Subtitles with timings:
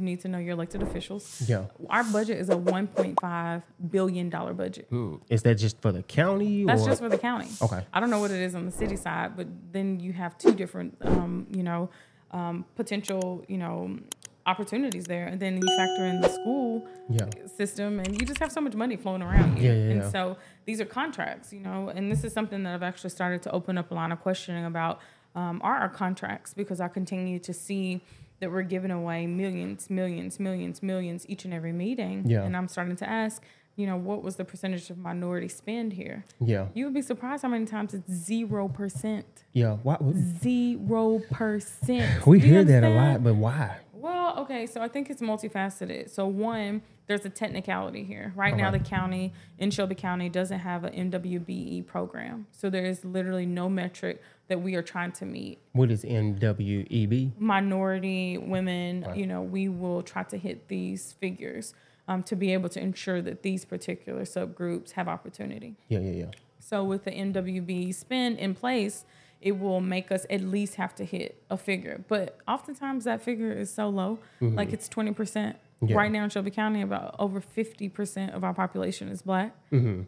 [0.00, 1.42] You need to know your elected officials.
[1.46, 1.66] Yeah.
[1.90, 4.86] Our budget is a 1.5 billion dollar budget.
[4.88, 5.16] Hmm.
[5.28, 6.64] Is that just for the county?
[6.64, 6.86] That's or?
[6.86, 7.48] just for the county.
[7.60, 7.84] Okay.
[7.92, 10.54] I don't know what it is on the city side, but then you have two
[10.54, 11.90] different, um, you know,
[12.30, 13.98] um, potential, you know,
[14.46, 17.26] opportunities there, and then you factor in the school Yeah.
[17.58, 19.64] system, and you just have so much money flowing around you.
[19.68, 20.08] Yeah, yeah, and yeah.
[20.10, 23.50] so these are contracts, you know, and this is something that I've actually started to
[23.50, 24.98] open up a line of questioning about.
[25.32, 28.00] Um, are our contracts because I continue to see
[28.40, 32.42] that we're giving away millions, millions, millions, millions each and every meeting, Yeah.
[32.42, 33.42] and I'm starting to ask,
[33.76, 36.24] you know, what was the percentage of minority spend here?
[36.40, 36.66] Yeah.
[36.74, 39.44] You would be surprised how many times it's zero percent.
[39.52, 39.76] Yeah.
[39.82, 39.96] Why?
[40.38, 42.26] Zero percent.
[42.26, 43.76] We you hear that a lot, but why?
[43.92, 46.08] Well, okay, so I think it's multifaceted.
[46.10, 48.32] So one, there's a technicality here.
[48.36, 53.04] Right now, the county in Shelby County doesn't have an MWBE program, so there is
[53.04, 55.58] literally no metric that we are trying to meet.
[55.72, 57.32] What is NWEB?
[57.36, 61.74] Minority women, you know, we will try to hit these figures
[62.06, 65.74] um, to be able to ensure that these particular subgroups have opportunity.
[65.88, 66.30] Yeah, yeah, yeah.
[66.60, 69.04] So with the NWB spend in place,
[69.40, 72.04] it will make us at least have to hit a figure.
[72.06, 75.56] But oftentimes that figure is so low, like it's twenty percent.
[75.82, 75.96] Yeah.
[75.96, 79.54] Right now in Shelby County, about over fifty percent of our population is black,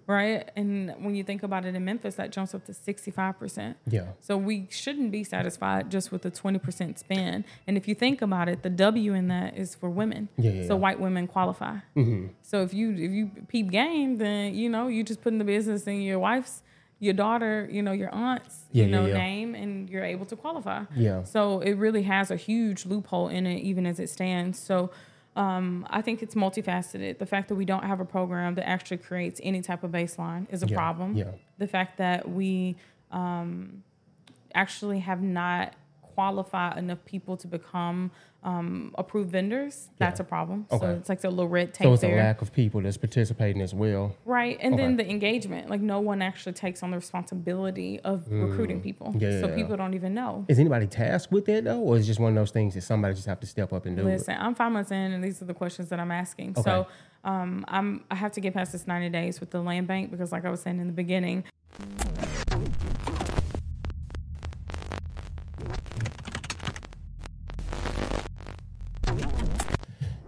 [0.07, 0.51] right?
[0.55, 3.79] And when you think about it in Memphis, that jumps up to sixty-five percent.
[3.87, 4.09] Yeah.
[4.21, 7.45] So we shouldn't be satisfied just with the twenty percent spend.
[7.67, 10.29] And if you think about it, the W in that is for women.
[10.37, 10.81] Yeah, yeah, so yeah.
[10.81, 11.77] white women qualify.
[11.95, 12.27] Hmm.
[12.43, 15.45] So if you if you peep game, then you know you just put in the
[15.47, 16.63] business in your wife's,
[16.99, 19.15] your daughter, you know your aunt's, Yeah, you yeah, know yeah.
[19.15, 20.85] name, and you're able to qualify.
[20.95, 21.23] Yeah.
[21.25, 24.59] So it really has a huge loophole in it, even as it stands.
[24.59, 24.91] So.
[25.35, 27.19] Um, I think it's multifaceted.
[27.19, 30.47] The fact that we don't have a program that actually creates any type of baseline
[30.53, 31.17] is a Yeah, problem.
[31.17, 31.31] yeah.
[31.59, 32.77] The fact that we
[33.11, 33.83] um,
[34.55, 35.73] actually have not
[36.15, 38.11] qualified enough people to become
[38.45, 40.67] um, approved vendors, that's a problem.
[40.71, 40.85] Okay.
[40.85, 42.19] So it's like the little red tape So it's there.
[42.19, 44.17] a lack of people that's participating as well.
[44.25, 44.59] Right.
[44.61, 45.71] And then the engagement.
[45.71, 49.13] Like no one actually takes on the responsibility of recruiting people.
[49.15, 49.21] Mm.
[49.21, 50.45] Yeah, so people don't even know.
[50.49, 52.83] Is anybody tasked with that though, or is it just one of those things that
[52.83, 55.41] somebody just have to step up and do Listen, I'm five months in, and these
[55.41, 56.55] are the questions that I'm asking.
[56.57, 56.63] Okay.
[56.63, 56.87] So
[57.25, 60.33] um, I'm I have to get past this 90 days with the land bank because,
[60.33, 61.45] like I was saying in the beginning,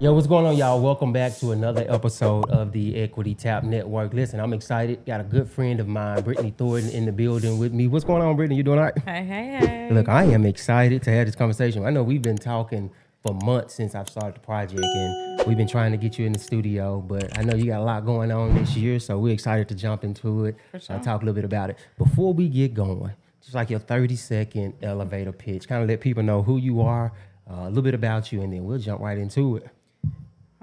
[0.05, 0.83] Yo, what's going on, y'all?
[0.83, 4.13] Welcome back to another episode of the Equity Tap Network.
[4.13, 5.03] Listen, I'm excited.
[5.07, 7.89] Got a good friend of mine, Britney Thornton, in the building with me.
[7.89, 8.55] What's going on, Britney?
[8.55, 8.99] You doing all right?
[8.99, 9.89] hey, hey, hey.
[9.91, 11.87] Look, I am excited to have this conversation.
[11.87, 12.91] I know we've been talking
[13.23, 16.35] for months since I've started the project, and we've been trying to get you in
[16.35, 17.01] the studio.
[17.01, 19.75] But I know you got a lot going on this year, so we're excited to
[19.75, 20.57] jump into it.
[20.71, 20.99] For and sure.
[20.99, 21.79] talk a little bit about it.
[21.97, 26.23] Before we get going, just like your 30 second elevator pitch, kind of let people
[26.23, 27.11] know who you are,
[27.51, 29.67] uh, a little bit about you, and then we'll jump right into it.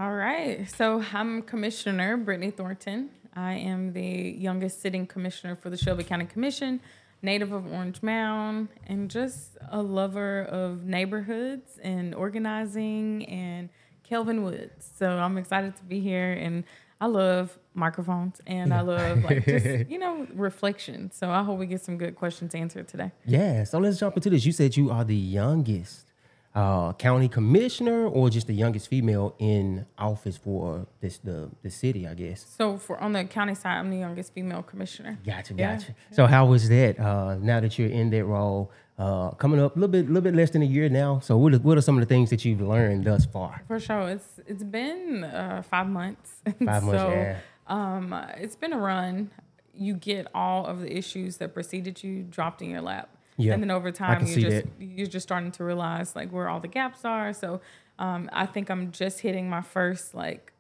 [0.02, 0.68] All right.
[0.68, 3.12] So I'm Commissioner Britney Thornton.
[3.36, 6.82] I am the youngest sitting commissioner for the Shelby County Commission,
[7.22, 13.70] native of Orange Mound, and just a lover of neighborhoods and organizing and
[14.02, 14.90] Kelvin Woods.
[14.98, 16.64] So I'm excited to be here and
[17.00, 21.12] I love microphones and I love like just, you know, reflection.
[21.12, 23.12] So I hope we get some good questions answered today.
[23.28, 24.48] Yeah, so let's jump into this.
[24.48, 26.11] You said you are the youngest
[26.54, 32.08] uh, county commissioner, or just the youngest female in office for this the the city,
[32.08, 32.46] I guess.
[32.58, 35.18] So for on the county side, I'm the youngest female commissioner.
[35.26, 35.76] Gotcha, Yeah.
[35.76, 35.96] gotcha.
[36.12, 37.00] So how was that?
[37.00, 38.70] Uh, now that you're in that role,
[39.00, 41.20] uh, coming up a little bit, little bit less than a year now.
[41.20, 43.64] So what are, what are some of the things that you've learned thus far?
[43.68, 46.32] For sure, it's it's been uh, five months.
[46.46, 47.38] Five months, so, yeah.
[47.68, 49.32] um, it's been a run.
[49.74, 53.10] You get all of the issues that preceded you dropped in your lap,
[53.42, 54.68] Yeah, and then over time you see just that.
[54.80, 57.34] you're just starting to realize like where all the gaps are.
[57.34, 57.62] So,
[58.00, 60.54] um, I think I'm just hitting my first like,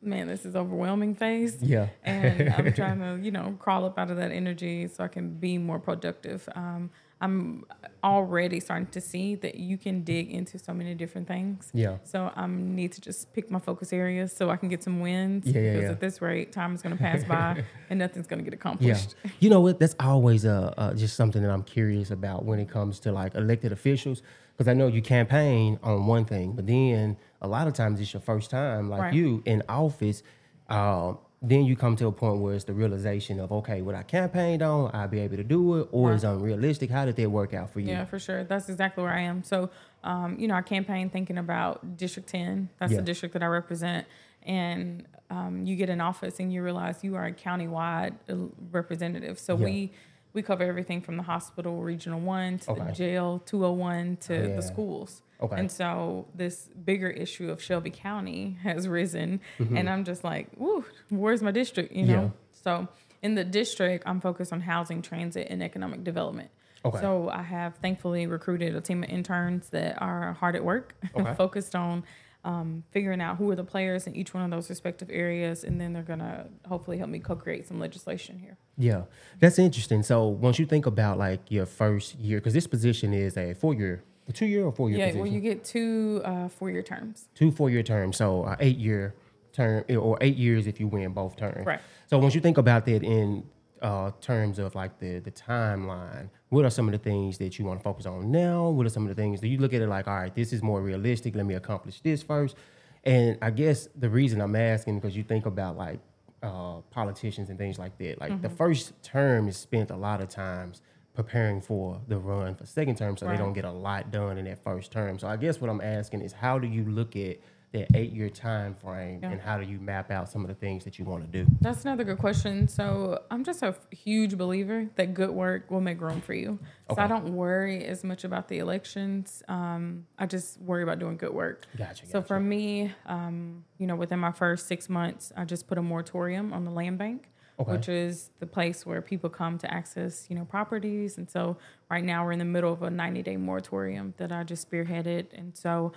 [0.00, 1.58] man, this is overwhelming phase.
[1.60, 1.88] Yeah.
[2.02, 5.30] and I'm trying to, you know, crawl up out of that energy so I can
[5.34, 6.48] be more productive.
[6.54, 6.90] Um,
[7.24, 7.64] I'm
[8.02, 11.70] already starting to see that you can dig into so many different things.
[11.72, 11.96] Yeah.
[12.04, 15.00] So I um, need to just pick my focus areas so I can get some
[15.00, 15.46] wins.
[15.46, 15.90] Yeah, yeah, because yeah.
[15.92, 19.14] at this rate, time is going to pass by and nothing's going to get accomplished.
[19.24, 19.80] Yeah, you know what?
[19.80, 23.34] That's always uh, uh, just something that I'm curious about when it comes to like
[23.34, 24.20] elected officials,
[24.54, 28.12] because I know you campaign on one thing, but then a lot of times it's
[28.12, 29.14] your first time, like Right.
[29.14, 30.22] you in office.
[30.68, 34.02] Um, then you come to a point where it's the realization of okay, what I
[34.02, 36.14] campaigned on, I'll be able to do it, or Right.
[36.14, 36.90] it's unrealistic.
[36.90, 37.88] How did that work out for you?
[37.88, 38.44] Yeah, for sure.
[38.44, 39.42] That's exactly where I am.
[39.42, 39.70] So,
[40.02, 42.68] um, you know, I campaign thinking about District 10.
[42.78, 42.98] That's Yeah.
[42.98, 44.06] the district that I represent.
[44.42, 48.34] And um, you get in office and you realize you are a countywide uh,
[48.72, 49.38] representative.
[49.38, 49.64] So Yeah.
[49.64, 49.92] we
[50.34, 52.84] we cover everything from the hospital, Regional 1, to Okay.
[52.86, 54.56] the jail, 201, to Oh, yeah.
[54.56, 55.22] the schools.
[55.44, 55.56] Okay.
[55.58, 60.84] And so this bigger issue of Shelby County has risen, and I'm just like, "Woo,
[61.10, 62.22] where's my district?" You know.
[62.22, 62.28] Yeah.
[62.52, 62.88] So
[63.22, 66.50] in the district, I'm focused on housing, transit, and economic development.
[66.84, 67.00] Okay.
[67.00, 71.34] So I have thankfully recruited a team of interns that are hard at work, Okay.
[71.34, 72.04] focused on
[72.44, 75.80] um, figuring out who are the players in each one of those respective areas, and
[75.80, 78.58] then they're gonna hopefully help me co-create some legislation here.
[78.76, 79.04] Yeah,
[79.40, 80.02] that's interesting.
[80.02, 83.72] So once you think about like your first year, because this position is a four
[83.74, 86.82] year, a two year or four year Yeah, position, well, you get two uh, four-year
[86.82, 87.28] terms.
[87.34, 89.14] two four year terms, so uh, eight year
[89.52, 91.66] term or eight years if you win both terms.
[91.66, 91.80] Right.
[92.08, 93.44] So once you think about that in
[93.82, 97.64] uh, terms of like the the timeline, what are some of the things that you
[97.64, 98.68] want to focus on now?
[98.68, 100.52] What are some of the things that you look at it like, all right, this
[100.52, 101.34] is more realistic.
[101.34, 102.56] Let me accomplish this first.
[103.04, 106.00] And I guess the reason I'm asking because you think about like
[106.42, 108.20] uh, politicians and things like that.
[108.20, 110.82] Like the first term is spent a lot of times
[111.14, 113.36] preparing for the run for second term, so Right.
[113.36, 115.18] they don't get a lot done in that first term.
[115.18, 117.38] So I guess what I'm asking is, how do you look at
[117.72, 119.30] that eight year time frame, Yeah.
[119.32, 121.50] and how do you map out some of the things that you want to do?
[121.60, 122.68] That's another good question.
[122.68, 126.60] So I'm just a f- huge believer that good work will make room for you.
[126.90, 129.42] So I don't worry as much about the elections.
[129.48, 131.66] Um, I just worry about doing good work.
[131.76, 132.06] Gotcha.
[132.06, 132.26] So gotcha.
[132.28, 136.52] for me, um, you know, within my first six months, I just put a moratorium
[136.52, 137.28] on the land bank,
[137.60, 137.70] Okay.
[137.70, 141.18] which is the place where people come to access, you know, properties.
[141.18, 141.56] And so
[141.88, 145.26] right now we're in the middle of a 90 day moratorium that I just spearheaded.
[145.32, 145.92] And so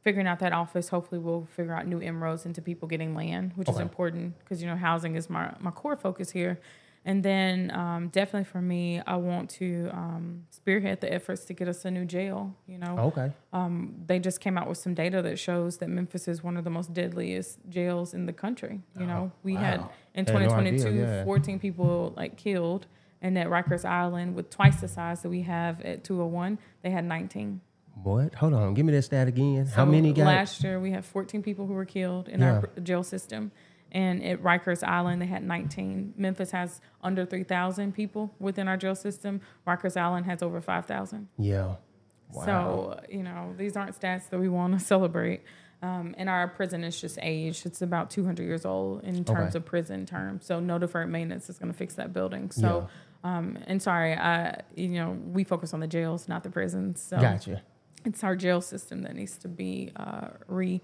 [0.00, 3.68] figuring out that office, hopefully we'll figure out new inroads into people getting land, which
[3.68, 6.58] is important because, you know, housing is my, my core focus here.
[7.06, 11.68] And then um, definitely for me, I want to um, spearhead the efforts to get
[11.68, 13.32] us a new jail, you know okay.
[13.52, 16.64] um, they just came out with some data that shows that Memphis is one of
[16.64, 18.80] the most deadliest jails in the country.
[18.98, 19.90] You know, we had wow.
[20.14, 21.24] in Had no 2022 idea, yeah.
[21.24, 22.86] 14 people like killed,
[23.20, 27.04] and at Rikers Island, with twice the size that we have at 201, they had
[27.04, 27.60] 19.
[28.02, 28.34] What?
[28.36, 28.74] Hold on.
[28.74, 29.66] Give me that stat again.
[29.66, 30.26] How many got?
[30.26, 30.80] last year?
[30.80, 32.54] We had 14 people who were killed in Yeah.
[32.54, 33.52] our jail system.
[33.94, 36.14] And at Rikers Island, they had 19.
[36.16, 39.40] Memphis has under 3,000 people within our jail system.
[39.66, 41.28] Rikers Island has over 5,000.
[41.38, 41.76] yeah.
[42.32, 42.44] Wow.
[42.44, 45.42] So, you know, these aren't stats that we want to celebrate.
[45.82, 47.64] Um, and our prison is just aged.
[47.66, 49.58] It's about 200 years old in terms Okay.
[49.58, 50.44] of prison terms.
[50.44, 52.50] So, no deferred maintenance is going to fix that building.
[52.50, 52.88] So,
[53.22, 57.00] um, and sorry, I, you know, we focus on the jails, not the prisons.
[57.00, 57.62] So, Gotcha.
[58.04, 60.80] it's our jail system that needs to be uh, re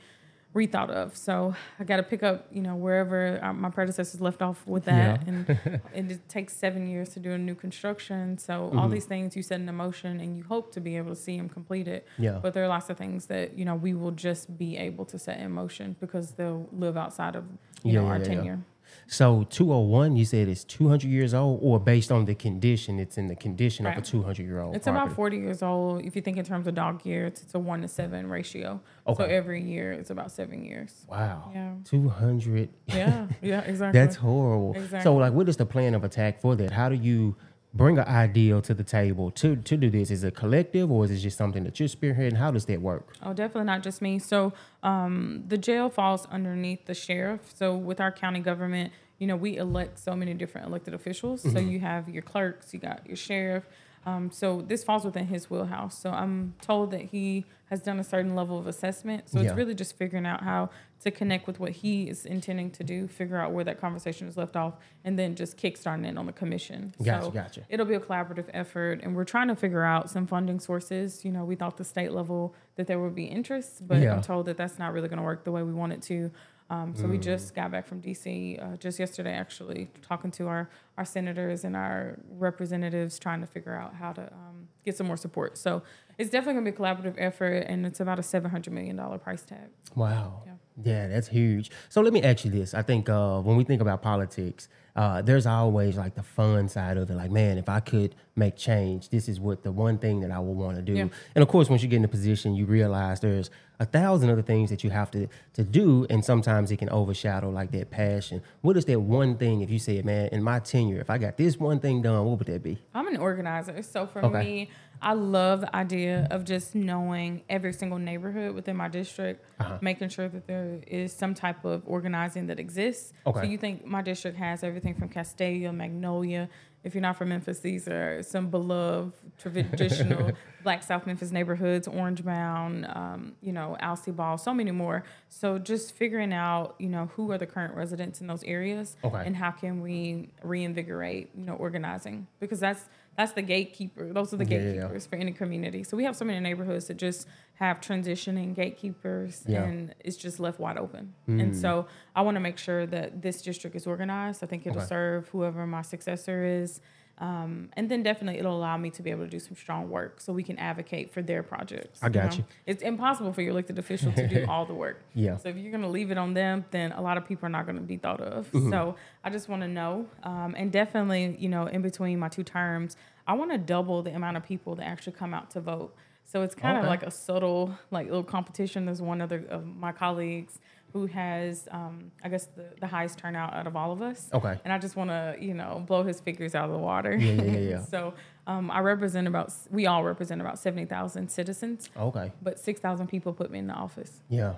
[0.55, 1.17] rethought of.
[1.17, 4.85] So I got to pick up, you know, wherever uh, my predecessors left off with
[4.87, 5.59] that, and,
[5.95, 8.37] and it takes seven years to do a new construction.
[8.39, 8.93] So all Mm-hmm.
[8.93, 11.49] these things you set into motion, and you hope to be able to see them
[11.49, 12.03] completed.
[12.19, 12.41] Yeah.
[12.43, 15.19] But there are lots of things that you know we will just be able to
[15.19, 17.45] set in motion because they'll live outside of
[17.85, 18.35] you Yeah, know our yeah, yeah.
[18.35, 18.59] tenure.
[19.07, 23.27] So 201, you said it's 200 years old, or based on the condition, it's in
[23.27, 24.77] the condition of a 200 year old.
[24.77, 26.05] It's about 40 years old.
[26.05, 28.81] If you think in terms of dog years, it's a one to seven ratio.
[29.07, 29.23] Okay.
[29.25, 31.07] So every year it's about seven years.
[31.09, 31.51] Wow.
[31.53, 31.75] Yeah.
[31.85, 32.69] 200.
[32.87, 33.99] Yeah, yeah, exactly.
[33.99, 34.77] That's horrible.
[35.03, 36.71] So, like, what is the plan of attack for that?
[36.71, 37.37] How do you
[37.73, 40.11] bring an ideal to the table to to do this?
[40.11, 42.37] Is it collective, or is it just something that you're spearheading?
[42.37, 43.15] How does that work?
[43.23, 44.19] Oh, definitely not just me.
[44.19, 44.53] So,
[44.83, 47.53] um, the jail falls underneath the sheriff.
[47.55, 51.43] So, with our county government, you know, we elect so many different elected officials.
[51.43, 53.65] So, you have your clerks, you got your sheriff.
[54.07, 55.99] Um, so, this falls within his wheelhouse.
[55.99, 59.29] So, I'm told that he has done a certain level of assessment.
[59.29, 59.49] So, Yeah.
[59.49, 60.71] it's really just figuring out how
[61.03, 64.37] to connect with what he is intending to do, figure out where that conversation is
[64.37, 64.75] left off,
[65.05, 66.95] and then just kickstarting it on the commission.
[67.03, 67.61] Gotcha, so, gotcha.
[67.69, 71.33] it'll be a collaborative effort and we're trying to figure out some funding sources you
[71.33, 74.15] know we thought the state level that there would be interest but Yeah.
[74.17, 76.31] i'm told that that's not really going to work the way we want it to
[76.71, 77.23] um, so we Mm.
[77.23, 78.25] just got back from dc
[78.63, 83.75] uh, just yesterday actually talking to our our senators and our representatives trying to figure
[83.75, 85.83] out how to um, get some more support so
[86.19, 89.43] it's definitely going to be a collaborative effort and it's about a $700 million price
[89.43, 90.43] tag Wow.
[90.47, 90.53] Yeah.
[90.83, 91.71] Yeah, that's huge.
[91.91, 92.75] So let me ask you this.
[92.75, 96.97] I think uh, when we think about politics, uh, there's always like the fun side
[96.97, 97.15] of it.
[97.17, 100.39] Like, man, if I could make change, this is what the one thing that I
[100.39, 100.95] would want to do.
[100.95, 101.09] Yeah.
[101.35, 103.51] And of course, once you get in a position, you realize there's
[103.81, 107.51] a thousand other things that you have to to do, and sometimes it can overshadow
[107.51, 108.43] like that passion.
[108.61, 109.63] What is that one thing?
[109.63, 112.39] If you said, man, in my tenure, if I got this one thing done, what
[112.39, 112.79] would that be?
[112.95, 113.83] I'm an organizer.
[113.83, 114.39] So for Okay.
[114.39, 114.71] me,
[115.03, 119.79] I love the idea of just knowing every single neighborhood within my district, Uh-huh.
[119.81, 123.15] making sure that there is some type of organizing that exists.
[123.27, 123.41] Okay.
[123.41, 126.51] So you think my district has everything from Castalia, Magnolia.
[126.83, 130.33] If you're not from Memphis, these are some beloved traditional
[130.63, 135.05] Black South Memphis neighborhoods, Orange Mound, um, you know, Alcy Ball, so many more.
[135.29, 139.23] So just figuring out, you know, who are the current residents in those areas Okay.
[139.27, 142.85] and how can we reinvigorate, you know, organizing because that's
[143.21, 144.13] that's the gatekeeper.
[144.13, 145.85] Those are the Yeah, yeah, gatekeepers for any community.
[145.85, 149.65] So we have so many neighborhoods that just have transitioning gatekeepers, Yeah.
[149.65, 151.13] and it's just left wide open.
[151.27, 151.53] And hmm.
[151.53, 151.87] so
[152.17, 154.43] I want to make sure that this district is organized.
[154.43, 154.87] I think it'll Okay.
[154.87, 156.81] serve whoever my successor is.
[157.21, 160.23] Um, and then definitely it'll allow me to be able to do some strong work
[160.23, 162.01] so we can advocate for their projects.
[162.03, 162.45] I got you.
[162.65, 165.03] It's impossible for your elected official to do all the work.
[165.15, 165.37] Yeah.
[165.37, 167.51] So if you're going to leave it on them, then a lot of people are
[167.51, 168.51] not going to be thought of.
[168.53, 168.71] Mm-hmm.
[168.71, 172.43] So I just want to know, um, and definitely, you know, in between my two
[172.43, 172.97] terms,
[173.27, 175.95] I want to double the amount of people that actually come out to vote.
[176.25, 176.87] So it's kind Okay.
[176.87, 178.87] of like a subtle, like little competition.
[178.87, 180.59] There's one other of my colleagues
[180.93, 184.29] who has, um, I guess, the, the highest turnout out of all of us.
[184.33, 184.59] Okay.
[184.65, 187.15] And I just want to, you know, blow his figures out of the water.
[187.17, 188.15] Yeah, yeah, yeah, so
[188.47, 192.33] um, I represent about, we all represent about 70,000 citizens, Okay.
[192.43, 194.23] but 6,000 people put me in the office.
[194.29, 194.55] Yeah.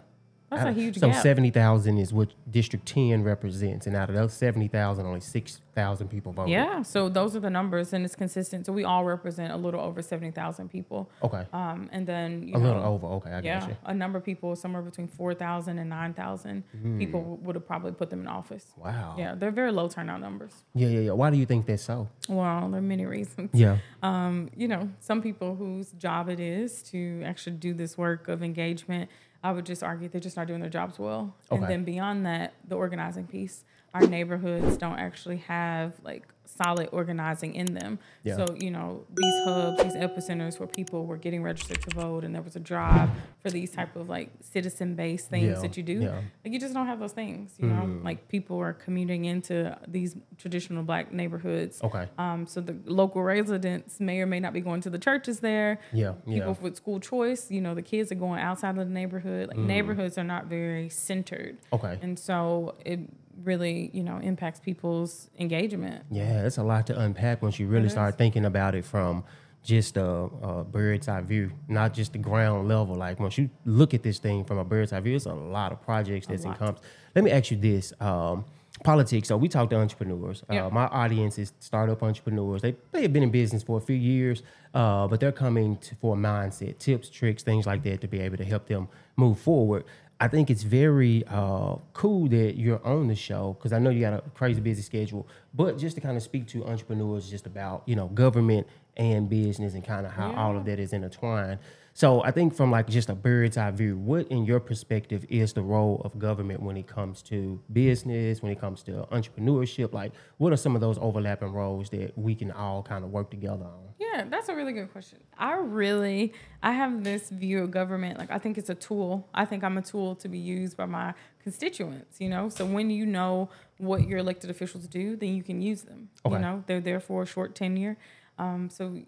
[0.57, 1.23] That's a huge So gap.
[1.23, 5.61] seventy thousand is what District Ten represents, and out of those seventy thousand, only six
[5.75, 6.53] thousand people voted.
[6.53, 8.67] Yeah, so those are the numbers, and it's consistent.
[8.67, 11.09] So we all represent a little over seventy thousand people.
[11.23, 11.47] Okay.
[11.53, 13.07] Um, and then you A know, little over.
[13.07, 13.77] Okay, I yeah, got you.
[13.87, 16.65] a number of people, somewhere between four thousand and nine thousand
[16.99, 18.67] people would have probably put them in office.
[18.77, 19.15] Wow.
[19.19, 20.53] Yeah, they're very low turnout numbers.
[20.75, 21.13] Yeah, yeah, yeah.
[21.13, 22.09] Why do you think that's so?
[22.29, 23.51] Well, there are many reasons.
[23.55, 23.79] Yeah.
[24.03, 28.43] Um, you know, some people whose job it is to actually do this work of
[28.43, 29.09] engagement,
[29.43, 31.35] I would just argue they're just not doing their jobs well.
[31.51, 33.65] And then beyond that, the organizing piece.
[33.95, 37.99] Our neighborhoods don't actually have like solid organizing in them.
[38.25, 38.37] Yeah.
[38.37, 42.35] So, you know, these hubs, these epicenters where people were getting registered to vote and
[42.35, 43.09] there was a drive
[43.41, 46.01] for these type of like citizen based things Yeah, that you do.
[46.01, 46.21] yeah.
[46.45, 48.01] Like you just don't have those things, you know?
[48.05, 51.81] Like people are commuting into these traditional black neighborhoods.
[51.83, 52.07] Okay.
[52.19, 55.81] Um, so the local residents may or may not be going to the churches there.
[55.93, 56.13] Yeah.
[56.27, 59.49] People with school choice, you know, the kids are going outside of the neighborhood.
[59.49, 61.99] Like neighborhoods are not very centered, Okay.
[62.03, 63.01] and so it
[63.43, 66.05] really, you know, impacts people's engagement.
[66.11, 69.25] Yeah, it's a lot to unpack once you really start thinking about it from
[69.63, 72.95] just a, a bird's eye view, not just the ground level.
[72.95, 75.73] Like once you look at this thing from a bird's eye view, it's a lot
[75.73, 76.85] of projects that's encompassed.
[77.15, 77.93] Let me ask you this.
[78.01, 78.45] Um,
[78.83, 79.29] politics.
[79.29, 80.43] So we talk to entrepreneurs.
[80.51, 80.67] Yeah.
[80.67, 82.63] Uh, my audience is startup entrepreneurs.
[82.63, 84.43] They they have been in business for a few years,
[84.75, 88.21] uh, but they're coming to, for a mindset, tips, tricks, things like that to be
[88.21, 89.85] able to help them move forward.
[90.23, 93.99] I think it's very uh, cool that you're on the show because I know you
[93.99, 95.27] got a crazy busy schedule.
[95.53, 99.75] But just to kind of speak to entrepreneurs, just about you know government and business
[99.75, 101.59] and kind of how all of that is intertwined.
[101.95, 105.53] So I think from like just a bird's eye view, what in your perspective is
[105.53, 109.93] the role of government when it comes to business, when it comes to entrepreneurship?
[109.93, 113.31] Like, what are some of those overlapping roles that we can all kind of work
[113.31, 113.93] together on?
[113.99, 115.19] Yeah, that's a really good question.
[115.37, 116.33] I really,
[116.63, 118.19] I have this view of government.
[118.19, 119.29] Like, I think it's a tool.
[119.35, 122.49] I think I'm a tool to be used by my constituents, you know?
[122.49, 126.09] So when you know what your elected officials do, then you can use them.
[126.25, 126.37] Okay.
[126.37, 127.99] You know, they're there for a short tenure.
[128.39, 128.99] Um, so,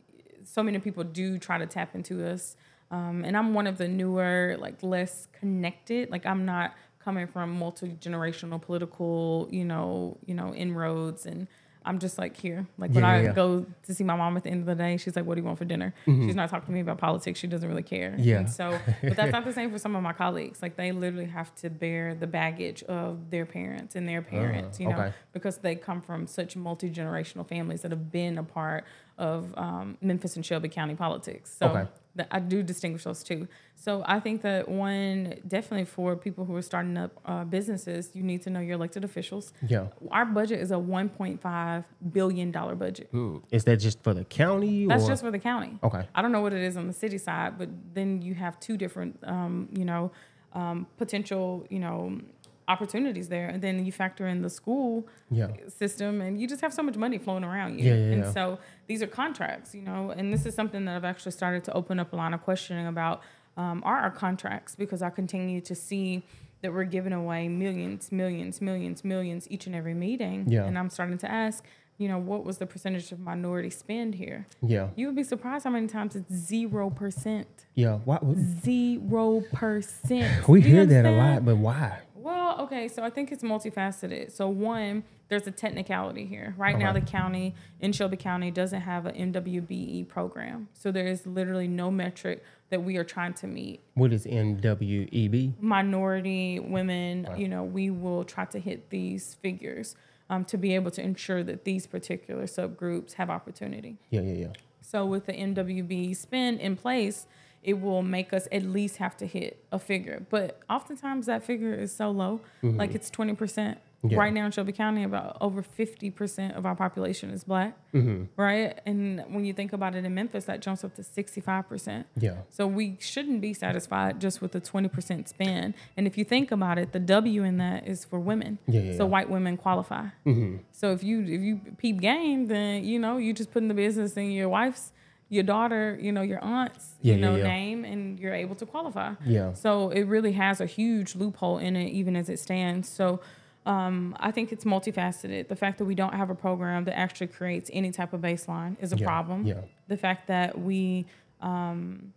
[0.44, 2.56] so many people do try to tap into us.
[2.94, 6.10] Um, and I'm one of the newer, like, less connected.
[6.10, 6.74] Like, I'm not
[7.04, 11.46] coming from multi generational political, you know, you know, inroads and
[11.86, 12.66] I'm just like here.
[12.78, 14.74] Like when Yeah, I yeah, go to see my mom at the end of the
[14.74, 16.96] day, she's like, "What do you want for dinner?" She's not talking to me about
[16.96, 17.38] politics.
[17.38, 18.12] She doesn't really care.
[18.12, 18.20] Mm-hmm.
[18.22, 18.38] Yeah.
[18.38, 20.62] And so, but that's not the same for some of my colleagues.
[20.62, 24.88] Like they literally have to bear the baggage of their parents and their parents, you
[24.88, 25.12] know, Uh, okay.
[25.34, 28.84] because they come from such multi generational families that have been a part
[29.18, 31.54] of um, Memphis and Shelby County politics.
[31.58, 31.66] So.
[31.68, 31.86] Okay.
[32.16, 33.48] That I do distinguish those two.
[33.74, 38.22] So I think that one definitely for people who are starting up uh, businesses, you
[38.22, 39.52] need to know your elected officials.
[39.66, 39.88] Yeah.
[40.10, 43.08] Our budget is a 1.5 billion dollar budget.
[43.10, 43.38] Hmm.
[43.50, 44.86] Is that just for the county?
[44.86, 45.08] That's or?
[45.08, 45.78] just for the county.
[45.82, 46.06] Okay.
[46.14, 48.76] I don't know what it is on the city side, but then you have two
[48.76, 50.12] different, um, you know,
[50.52, 52.20] um, potential, you know,
[52.68, 55.48] opportunities there, and then you factor in the school Yeah.
[55.68, 57.86] system, and you just have so much money flowing around you.
[57.90, 61.04] Yeah, yeah, and so these are contracts, you know, and this is something that I've
[61.04, 63.22] actually started to open up a line of questioning about.
[63.56, 66.24] Um, are our contracts because I continue to see
[66.62, 70.64] that we're giving away millions, millions, millions, millions each and every meeting, Yeah.
[70.64, 71.64] and I'm starting to ask,
[71.96, 74.46] you know, what was the percentage of minority spend here?
[74.60, 74.88] Yeah.
[74.96, 77.46] You would be surprised how many times it's zero percent.
[77.76, 77.98] Yeah.
[78.04, 78.18] Why,
[78.64, 80.48] Zero percent.
[80.48, 81.98] we hear that a lot, but why?
[82.24, 84.32] Well, okay, so I think it's multifaceted.
[84.32, 86.54] So one, there's a technicality here.
[86.56, 91.26] Right now, the county in Shelby County doesn't have an MWBE program, so there is
[91.26, 93.80] literally no metric that we are trying to meet.
[93.92, 95.52] What is NWEB?
[95.60, 97.38] Minority women, Right.
[97.38, 99.94] you know, we will try to hit these figures
[100.30, 103.98] um, to be able to ensure that these particular subgroups have opportunity.
[104.08, 104.52] Yeah, yeah, yeah.
[104.80, 107.26] So with the NWB spend in place,
[107.64, 110.24] it will make us at least have to hit a figure.
[110.30, 113.78] But oftentimes that figure is so low, like it's twenty percent.
[114.06, 114.18] Yeah.
[114.18, 118.24] Right now in Shelby County, about over 50% of our population is black, Mm-hmm.
[118.36, 118.78] right?
[118.84, 122.04] And when you think about it in Memphis, that jumps up to 65%.
[122.18, 122.34] Yeah.
[122.50, 125.72] So we shouldn't be satisfied just with the 20% spend.
[125.96, 128.58] And if you think about it, the W in that is for women.
[128.66, 129.10] Yeah, yeah, so yeah.
[129.10, 130.08] white women qualify.
[130.26, 130.56] Mm-hmm.
[130.72, 133.74] So if you if you peep game, then you know you just put in the
[133.74, 134.92] business in your wife's,
[135.28, 137.42] your daughter, you know your aunt's, Yeah, you yeah, know yeah.
[137.44, 139.14] name, and you're able to qualify.
[139.24, 139.52] Yeah.
[139.54, 142.88] So it really has a huge loophole in it, even as it stands.
[142.88, 143.20] So.
[143.66, 145.48] Um, I think it's multifaceted.
[145.48, 148.76] The fact that we don't have a program that actually creates any type of baseline
[148.78, 149.46] is a Yeah, problem.
[149.46, 149.62] yeah.
[149.88, 151.06] The fact that we
[151.40, 152.12] um,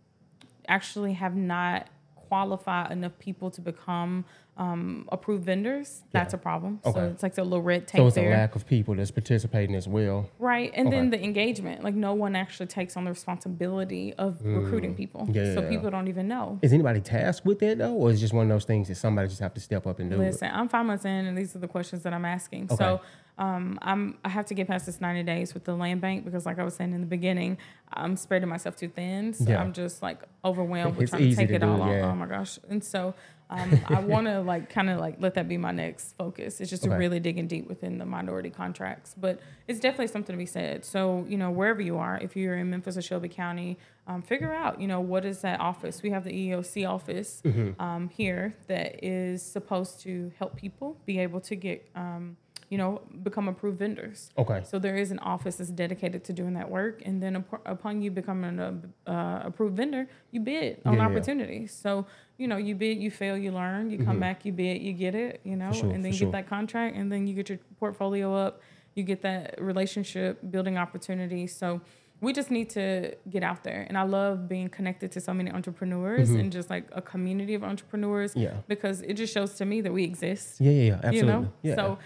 [0.68, 4.26] actually have not qualified enough people to become
[4.58, 6.80] um, approved vendors, that's a problem.
[6.84, 9.74] So it's like a little red tape So it's a lack of people that's participating
[9.76, 10.28] as well.
[10.38, 10.72] Right.
[10.74, 11.84] And then the engagement.
[11.84, 15.26] Like no one actually takes on the responsibility of recruiting people.
[15.26, 15.34] Mm.
[15.34, 16.58] Yeah, so people don't even know.
[16.60, 18.96] Is anybody tasked with that though, or is it just one of those things that
[18.96, 21.54] somebody just have to step up and do Listen, I'm five months in, and these
[21.54, 22.64] are the questions that I'm asking.
[22.64, 22.76] Okay.
[22.76, 23.00] So,
[23.38, 26.44] um, I'm I have to get past this 90 days with the land bank because,
[26.44, 27.58] like I was saying in the beginning,
[27.92, 29.32] I'm spreading myself too thin.
[29.34, 29.60] So Yeah.
[29.60, 31.90] I'm just like overwhelmed with It's trying to take to it all do, on.
[31.90, 32.10] yeah.
[32.10, 32.58] Oh my gosh!
[32.68, 33.14] And so,
[33.50, 36.60] um, I want to like kind of like let that be my next focus.
[36.60, 36.98] It's just to Okay.
[36.98, 40.84] really digging deep within the minority contracts, but it's definitely something to be said.
[40.84, 44.52] So you know, wherever you are, if you're in Memphis or Shelby County, um, figure
[44.54, 46.02] out you know what is that office.
[46.02, 47.80] We have the EEOC office Mm-hmm.
[47.80, 52.36] um, here that is supposed to help people be able to get, um,
[52.70, 54.30] you know, become approved vendors.
[54.36, 54.62] Okay.
[54.64, 58.02] So there is an office that's dedicated to doing that work, and then up- upon
[58.02, 61.06] you becoming an uh, approved vendor, you bid on Yeah, yeah.
[61.06, 61.72] opportunities.
[61.72, 62.06] So
[62.36, 65.14] you know, you bid, you fail, you learn, you come back, you bid, you get
[65.16, 65.80] it, you know, Mm-hmm.
[65.80, 66.26] sure, and then you sure.
[66.28, 68.60] get that contract, and then you get your portfolio up,
[68.94, 71.46] you get that relationship building opportunity.
[71.48, 71.80] So
[72.20, 75.50] we just need to get out there, and I love being connected to so many
[75.52, 78.40] entrepreneurs and just like a community of entrepreneurs Mm-hmm.
[78.40, 78.54] Yeah.
[78.68, 81.18] because it just shows to me that we exist Yeah, yeah, yeah, absolutely.
[81.18, 81.74] you know yeah.
[81.76, 81.98] so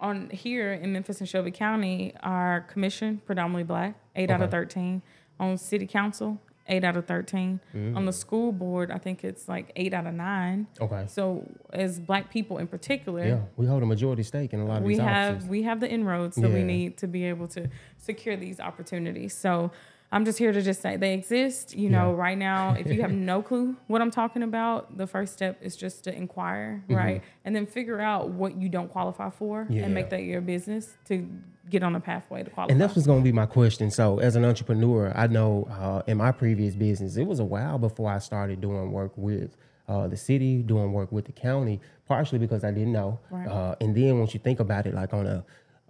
[0.00, 5.02] on here in memphis and shelby county our commission predominantly black 8 out of 13
[5.40, 6.40] on city council
[6.70, 7.96] 8 out of 13 Mm.
[7.96, 11.04] on the school board i think it's like 8 out of 9 okay.
[11.08, 14.78] so as black people in particular Yeah, we hold a majority stake in a lot
[14.78, 15.48] of we these have offices.
[15.50, 19.70] we have the inroads that we need to be able to secure these opportunities so
[20.12, 22.20] i'm just here to just say they exist you know Yeah.
[22.22, 25.76] right now if you have no clue what i'm talking about the first step is
[25.76, 29.72] just to inquire right and then figure out what you don't qualify for Mm-hmm.
[29.72, 29.84] Yeah.
[29.84, 31.28] and make that your business to
[31.70, 33.90] get on a pathway to qualify And that's what's going to be my question.
[33.90, 37.76] So, as an entrepreneur, I know uh, in my previous business, it was a while
[37.78, 39.54] before I started doing work with
[39.86, 43.20] uh, the city, doing work with the county, partially because I didn't know.
[43.30, 43.46] Right.
[43.46, 45.44] Uh, and then once you think about it, like on a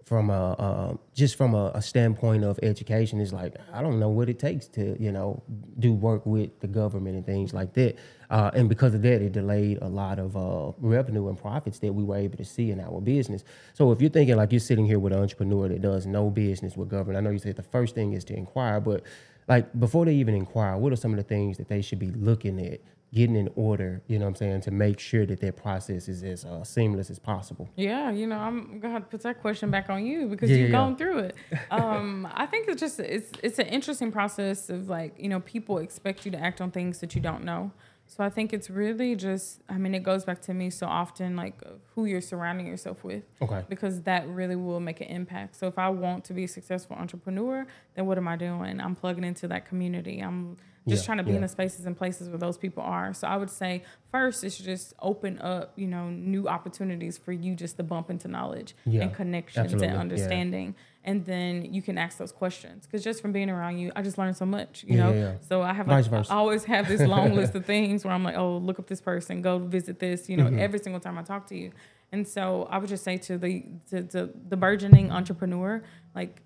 [0.08, 4.08] from a uh, just from a, a standpoint of education, is like I don't know
[4.08, 5.42] what it takes to you know
[5.78, 7.96] do work with the government and things like that.
[8.30, 11.92] Uh, and because of that, it delayed a lot of uh, revenue and profits that
[11.92, 13.44] we were able to see in our business.
[13.74, 16.76] So if you're thinking like you're sitting here with an entrepreneur that does no business
[16.76, 19.02] with government, I know you said the first thing is to inquire, but
[19.46, 22.10] like before they even inquire, what are some of the things that they should be
[22.10, 22.80] looking at,
[23.12, 24.02] getting in order?
[24.06, 27.10] You know what I'm saying to make sure that their process is as uh, seamless
[27.10, 27.68] as possible.
[27.76, 30.56] Yeah, you know, I'm gonna have to put that question back on you because Yeah,
[30.56, 30.84] you've yeah, yeah.
[30.84, 31.36] gone through it.
[31.70, 35.78] Um, I think it's just it's it's an interesting process of like you know people
[35.78, 37.72] expect you to act on things that you don't know.
[38.10, 41.36] So I think it's really just I mean it goes back to me so often
[41.36, 41.60] like
[41.94, 43.62] who you're surrounding yourself with Okay.
[43.68, 45.56] because that really will make an impact.
[45.56, 48.80] So if I want to be a successful entrepreneur, then what am I doing?
[48.80, 50.20] I'm plugging into that community.
[50.20, 50.56] I'm
[50.88, 53.12] just Yeah, trying to be in the spaces and places where those people are.
[53.14, 57.54] So I would say first is just open up, you know, new opportunities for you
[57.54, 60.00] just to bump into knowledge Yeah, and connections absolutely, and yeah.
[60.00, 60.74] understanding.
[61.04, 64.18] And then you can ask those questions because just from being around you, I just
[64.18, 65.12] learned so much, you Yeah, know.
[65.12, 65.32] yeah, yeah.
[65.48, 66.12] So I have like.
[66.12, 69.00] I always have this long list of things where I'm like, oh, look up this
[69.00, 70.58] person, go visit this, you know, Mm-hmm.
[70.58, 71.72] every single time I talk to you.
[72.12, 75.82] And so I would just say to the to, to the burgeoning entrepreneur,
[76.14, 76.40] like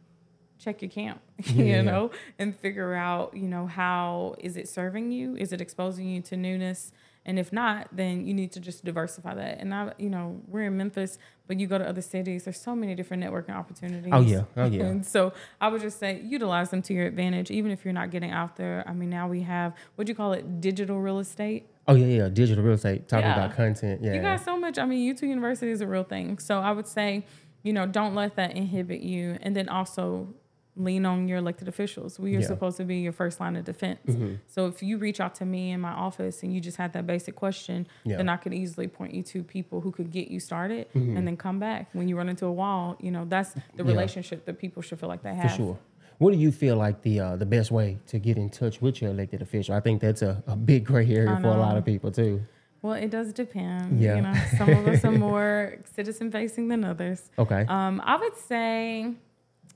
[0.62, 1.64] check your camp, Yeah.
[1.78, 5.36] you know, and figure out, you know, how is it serving you?
[5.36, 6.92] Is it exposing you to newness?
[7.24, 9.60] And if not, then you need to just diversify that.
[9.60, 12.74] And I, you know, we're in Memphis, but you go to other cities, there's so
[12.74, 14.10] many different networking opportunities.
[14.12, 14.42] Oh, yeah.
[14.56, 14.82] Oh, yeah.
[14.86, 18.10] And so I would just say utilize them to your advantage, even if you're not
[18.10, 18.82] getting out there.
[18.88, 21.68] I mean, now we have what do you call it, digital real estate.
[21.86, 22.28] Oh yeah, yeah.
[22.28, 23.44] Digital real estate, talking Yeah.
[23.44, 24.02] about content.
[24.02, 24.14] Yeah.
[24.14, 24.76] You got so much.
[24.78, 26.38] I mean, YouTube University is a real thing.
[26.40, 27.24] So I would say,
[27.62, 29.38] you know, don't let that inhibit you.
[29.42, 30.34] And then also
[30.76, 32.18] lean on your elected officials.
[32.18, 32.38] We are Yeah.
[32.40, 32.46] Mm-hmm.
[32.48, 34.16] supposed to be your first line of defense.
[34.46, 37.06] So if you reach out to me in my office and you just had that
[37.06, 38.16] basic question, Yeah.
[38.16, 41.16] then I could easily point you to people who could get you started Mm-hmm.
[41.16, 41.88] and then come back.
[41.92, 43.84] When you run into a wall, you know, that's the Yeah.
[43.84, 45.56] relationship that people should feel like they For have.
[45.56, 45.78] sure.
[46.18, 49.02] What do you feel like the uh, the best way to get in touch with
[49.02, 49.74] your elected official?
[49.74, 52.40] I think that's a, a big gray area for a lot of people too.
[52.80, 54.00] Well, it does depend.
[54.00, 54.16] Yeah.
[54.16, 57.30] You know, some of us are more citizen facing than others.
[57.38, 57.64] Okay.
[57.68, 59.14] Um, I would say,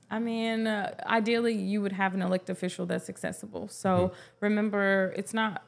[0.09, 3.67] I mean, uh, ideally, you would have an elected official that's accessible.
[3.67, 4.15] So Mm-hmm.
[4.39, 5.63] remember, it's not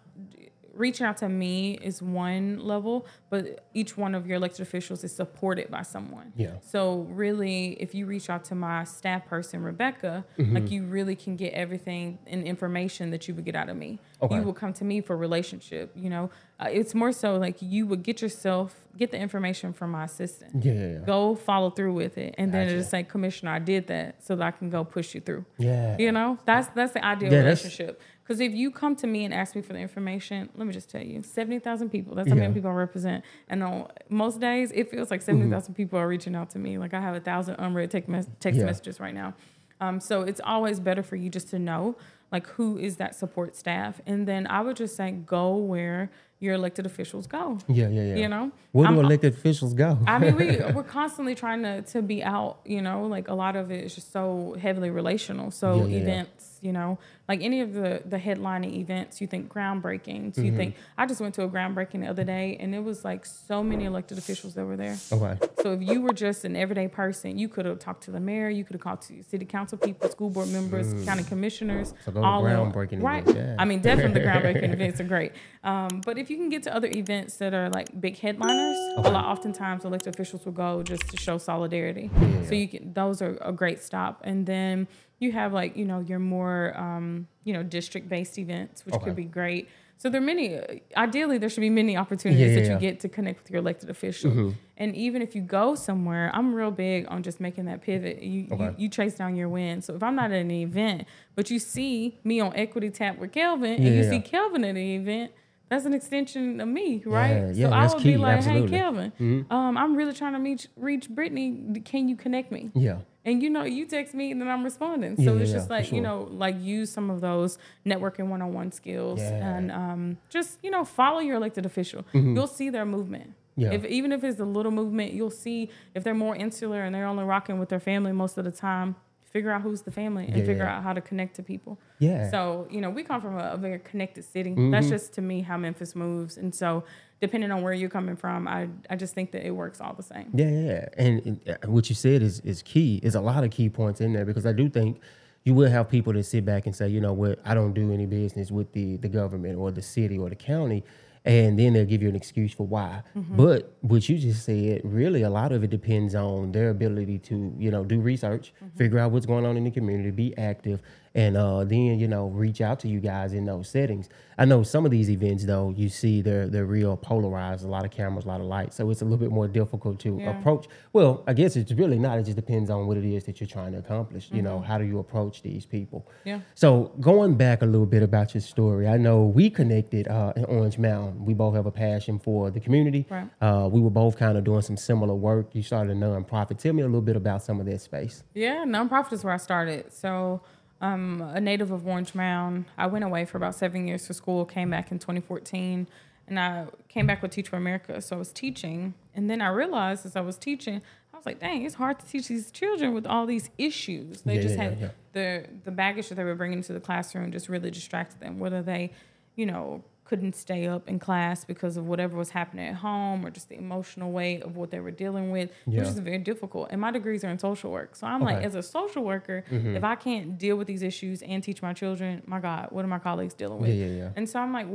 [0.79, 5.13] reaching out to me is one level, but each one of your elected officials is
[5.15, 6.31] supported by someone.
[6.35, 6.53] Yeah.
[6.61, 10.53] So really, if you reach out to my staff person, Rebecca, Mm-hmm.
[10.55, 13.99] like you really can get everything and information that you would get out of me.
[14.21, 14.35] Okay.
[14.37, 15.91] You will come to me for relationship.
[15.95, 19.91] You know, uh, it's more so like you would get yourself get the information from
[19.91, 20.97] my assistant yeah, yeah, yeah.
[21.05, 22.79] go follow through with it and then Gotcha.
[22.79, 25.95] just say commissioner i did that so that i can go push you through Yeah.
[25.97, 29.33] you know that's that's the ideal Yeah, relationship because if you come to me and
[29.33, 32.41] ask me for the information let me just tell you 70000 people that's how Yeah.
[32.41, 35.37] many people i represent and on most days it feels like mm-hmm.
[35.49, 38.27] 70000 people are reaching out to me like i have a thousand unread text, mes-
[38.39, 38.65] text Yeah.
[38.65, 39.33] messages right now
[39.81, 41.95] um, so it's always better for you just to know
[42.31, 46.11] like who is that support staff and then i would just say go where
[46.41, 48.15] your elected officials go Yeah, yeah, yeah.
[48.15, 49.97] you know Where do I'm- uh, elected officials go?
[50.07, 52.59] I mean, we we're constantly trying to to be out.
[52.65, 55.51] You know, like a lot of it is just so heavily relational.
[55.51, 56.01] So yeah, yeah.
[56.01, 60.35] events, you know, like any of the the headlining events, you think groundbreaking.
[60.35, 60.57] So you Mm-hmm.
[60.57, 63.63] think I just went to a groundbreaking the other day, and it was like so
[63.63, 64.97] many elected officials that were there.
[65.11, 65.37] okay.
[65.61, 68.49] So if you were just an everyday person, you could have talked to the mayor,
[68.49, 71.93] you could have talked to city council people, school board members, county commissioners.
[71.93, 72.13] Mm.
[72.13, 73.23] So all groundbreaking right?
[73.23, 73.55] events, yeah.
[73.59, 75.33] I mean, definitely the groundbreaking events are great.
[75.63, 79.01] Um, but if you can get to other events that are like big headliners, a
[79.11, 82.09] lot oftentimes elected officials will go just to show solidarity.
[82.19, 82.45] Yeah.
[82.45, 84.87] So you can those are a great stop, and then
[85.19, 89.05] you have like you know your more um, you know district based events, which Okay.
[89.05, 89.67] could be great.
[89.97, 90.57] So there are many.
[90.95, 92.79] Ideally, there should be many opportunities Yeah, that yeah, you yeah.
[92.91, 94.53] get to connect with your elected official.
[94.77, 98.23] And even if you go somewhere, I'm real big on just making that pivot.
[98.23, 98.63] You, Okay.
[98.63, 99.81] you you trace down your win.
[99.81, 101.05] So if I'm not at an event,
[101.35, 104.09] but you see me on Equity Tap with Kelvin, and you yeah.
[104.09, 105.33] see Kelvin at an event,
[105.67, 107.31] that's an extension of me, right?
[107.31, 108.71] Yeah, yeah, so I would key, be like, absolutely.
[108.71, 111.83] hey, Kelvin, um, I'm really trying to reach reach Britney.
[111.83, 112.71] Can you connect me?
[112.73, 112.99] Yeah.
[113.25, 115.17] And you know, you text me and then I'm responding.
[115.17, 115.95] So yeah, it's yeah, just like, sure.
[115.95, 119.57] you know, like use some of those networking one on one skills Yeah.
[119.57, 122.05] and um, just, you know, follow your elected official.
[122.13, 123.31] You'll see their movement.
[123.31, 123.61] Mm-hmm.
[123.61, 123.71] Yeah.
[123.73, 127.05] If even if it's a little movement, you'll see if they're more insular and they're
[127.05, 128.95] only rocking with their family most of the time,
[129.29, 130.77] figure out who's the family and Yeah, figure yeah.
[130.77, 131.79] out how to connect to people.
[131.99, 132.29] Yeah.
[132.31, 134.51] So, you know, we come from a, a very connected city.
[134.51, 134.71] Mm-hmm.
[134.71, 136.37] That's just to me how Memphis moves.
[136.37, 136.83] And so
[137.21, 140.03] depending on where you're coming from, I I just think that it works all the
[140.03, 140.29] same.
[140.33, 140.89] Yeah, yeah.
[140.97, 142.99] And, and uh, what you said is is key.
[143.03, 144.99] Is a lot of key points in there because I do think
[145.43, 147.93] you will have people that sit back and say, you know what, I don't do
[147.93, 150.83] any business with the the government or the city or the county,
[151.25, 153.03] and then they'll give you an excuse for why.
[153.15, 153.35] Mm-hmm.
[153.35, 157.53] But what you just said, really, a lot of it depends on their ability to,
[157.57, 158.77] you know, do research, mm-hmm.
[158.77, 160.81] figure out what's going on in the community, be active,
[161.15, 164.09] and uh, then you know reach out to you guys in those settings.
[164.37, 167.83] I know some of these events though, you see they're they're real polarized, a lot
[167.83, 170.39] of cameras, a lot of lights, so it's a little bit more difficult to Yeah.
[170.39, 170.67] approach.
[170.93, 172.19] Well, I guess it's really not.
[172.19, 174.29] It just depends on what it is that you're trying to accomplish.
[174.31, 176.07] You know, how do you approach these people?
[176.23, 176.39] Yeah.
[176.55, 180.45] So going back a little bit about your story, I know we connected uh, in
[180.45, 181.25] Orange Mound.
[181.25, 183.05] We both have a passion for the community.
[183.09, 183.27] Right.
[183.41, 185.53] Uh, we were both kind of doing some similar work.
[185.53, 186.57] You started a nonprofit.
[186.59, 188.23] Tell me a little bit about some of that space.
[188.33, 189.91] Yeah, nonprofit is where I started.
[189.91, 190.41] So,
[190.81, 192.65] um, a native of Orange Mound.
[192.77, 195.87] I went away for about seven years for school, came back in 2014,
[196.27, 198.01] and I came back with Teach for America.
[198.01, 200.81] So I was teaching, and then I realized as I was teaching,
[201.13, 204.21] I was like, dang, it's hard to teach these children with all these issues.
[204.21, 204.89] They Yeah, just yeah, had yeah.
[205.13, 208.39] the the baggage that they were bringing to the classroom just really distracted them.
[208.39, 208.91] Whether they,
[209.35, 213.29] you know, couldn't stay up in class because of whatever was happening at home or
[213.29, 215.81] just the emotional weight of what they were dealing with, Yeah.
[215.81, 216.69] which is very difficult.
[216.71, 217.95] And my degrees are in social work.
[217.95, 219.75] So I'm like, as a social worker, mm-hmm.
[219.75, 222.87] if I can't deal with these issues and teach my children, my God, what are
[222.87, 223.69] my colleagues dealing with?
[223.69, 224.09] Yeah, yeah, yeah.
[224.15, 224.65] And so I'm like,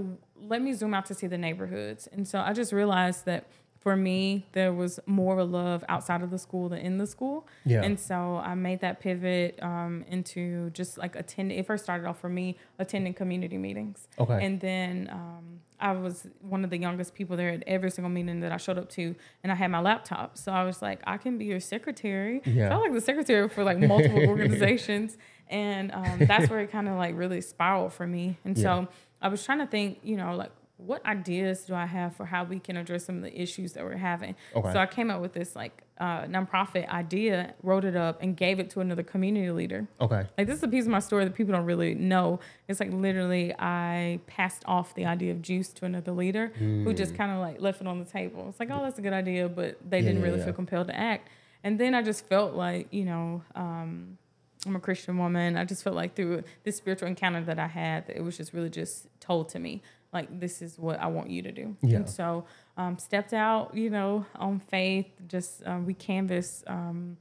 [0.40, 2.07] let me zoom out to see the neighborhoods.
[2.12, 3.49] And so I just realized that
[3.85, 7.07] for me, there was more of a love outside of the school than in the
[7.07, 7.47] school.
[7.66, 7.83] Yeah.
[7.83, 11.59] And so I made that pivot um, into just like attending.
[11.59, 14.09] It first started off for me attending community meetings.
[14.18, 14.44] Okay.
[14.44, 18.40] And then um, I was one of the youngest people there at every single meeting
[18.40, 20.38] that I showed up to, and I had my laptop.
[20.38, 22.40] So I was like, I can be your secretary.
[22.47, 22.70] Yeah.
[22.70, 25.18] So I was like the secretary for like multiple organizations,
[25.49, 28.38] and um, that's where it kind of like really spiraled for me.
[28.47, 28.62] And Yeah.
[28.62, 28.88] so
[29.20, 30.53] I was trying to think, you know, like
[30.87, 33.85] what ideas do I have for how we can address some of the issues that
[33.85, 34.35] we're having?
[34.55, 34.73] Okay.
[34.73, 38.59] So I came up with this like uh, nonprofit idea, wrote it up, and gave
[38.59, 39.87] it to another community leader.
[40.01, 40.27] Okay.
[40.37, 42.40] Like this is a piece of my story that people don't really know.
[42.68, 47.14] It's like literally I passed off the idea of juice to another leader who just
[47.14, 48.47] kind of like left it on the table.
[48.49, 50.44] It's like, oh, that's a good idea, but they Yeah, didn't really yeah.
[50.47, 51.29] feel compelled to act.
[51.62, 54.18] And then I just felt like, you know, um,
[54.66, 55.57] I'm a Christian woman.
[55.57, 58.70] I just felt like through this spiritual encounter that I had, it was just really
[58.70, 59.83] just told to me.
[60.14, 61.77] Like this is what I want you to do.
[61.83, 61.96] Yeah.
[61.96, 62.44] And so
[62.79, 65.09] um, stepped out, you know, on faith.
[65.29, 67.16] Just um, we canvassed um,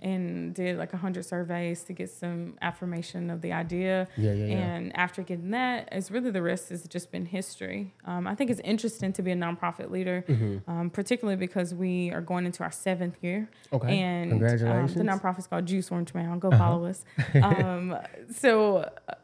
[0.00, 4.06] and did like a hundred surveys to get some affirmation of the idea.
[4.16, 4.56] Yeah, yeah, yeah.
[4.76, 7.92] And after getting that, it's really the rest has just been history.
[8.04, 10.70] Um, I think it's interesting to be a nonprofit leader, Mm-hmm.
[10.70, 13.50] um, particularly because we are going into our seventh year.
[13.72, 13.98] Okay.
[13.98, 14.92] And Congratulations.
[14.92, 15.00] Uh-huh.
[15.00, 16.40] Um, the nonprofit's called Juice Orange Mound.
[16.40, 17.04] Go follow us.
[17.42, 17.96] Um,
[18.32, 18.76] so
[19.08, 19.14] uh,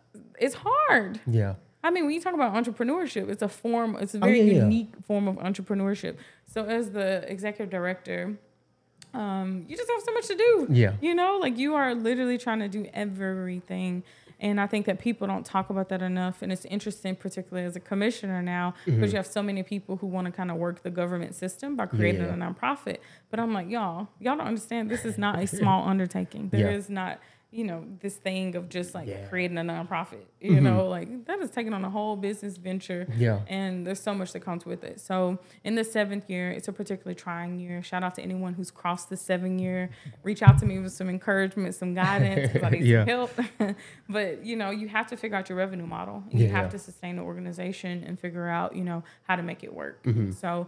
[0.41, 1.21] it's hard.
[1.27, 1.55] Yeah.
[1.85, 4.53] I mean, when you talk about entrepreneurship, it's a form, it's a very Oh, yeah,
[4.55, 4.63] yeah.
[4.65, 6.17] unique form of entrepreneurship.
[6.53, 8.37] So, as the executive director,
[9.13, 10.67] um, you just have so much to do.
[10.71, 10.95] Yeah.
[11.01, 14.03] You know, like you are literally trying to do everything.
[14.41, 16.43] And I think that people don't talk about that enough.
[16.43, 19.11] And it's interesting, particularly as a commissioner now, because Mm-hmm.
[19.11, 21.87] you have so many people who want to kind of work the government system by
[21.87, 22.35] creating yeah.
[22.35, 22.99] a nonprofit.
[23.31, 24.91] But I'm like, y'all, y'all don't understand.
[24.91, 26.49] This is not a small undertaking.
[26.49, 26.95] There is Yeah.
[26.95, 27.21] not,
[27.55, 29.15] you know, this thing of just like Yeah.
[29.19, 29.29] Mm-hmm.
[29.29, 30.25] creating a nonprofit.
[30.41, 33.07] You know, like that is taking on a whole business venture.
[33.17, 33.41] Yeah.
[33.49, 35.01] And there's so much that comes with it.
[35.01, 37.83] So in the seventh year, it's a particularly trying year.
[37.83, 39.91] Shout out to anyone who's crossed the seven year.
[40.23, 43.05] Reach out to me with some encouragement, some guidance, because I need Yeah.
[43.07, 43.31] help.
[44.09, 46.25] but you know, you have to figure out your revenue model.
[46.31, 49.63] You Yeah, have to sustain the organization and figure out, you know, how to make
[49.65, 50.03] it work.
[50.03, 50.33] Mm-hmm.
[50.33, 50.67] So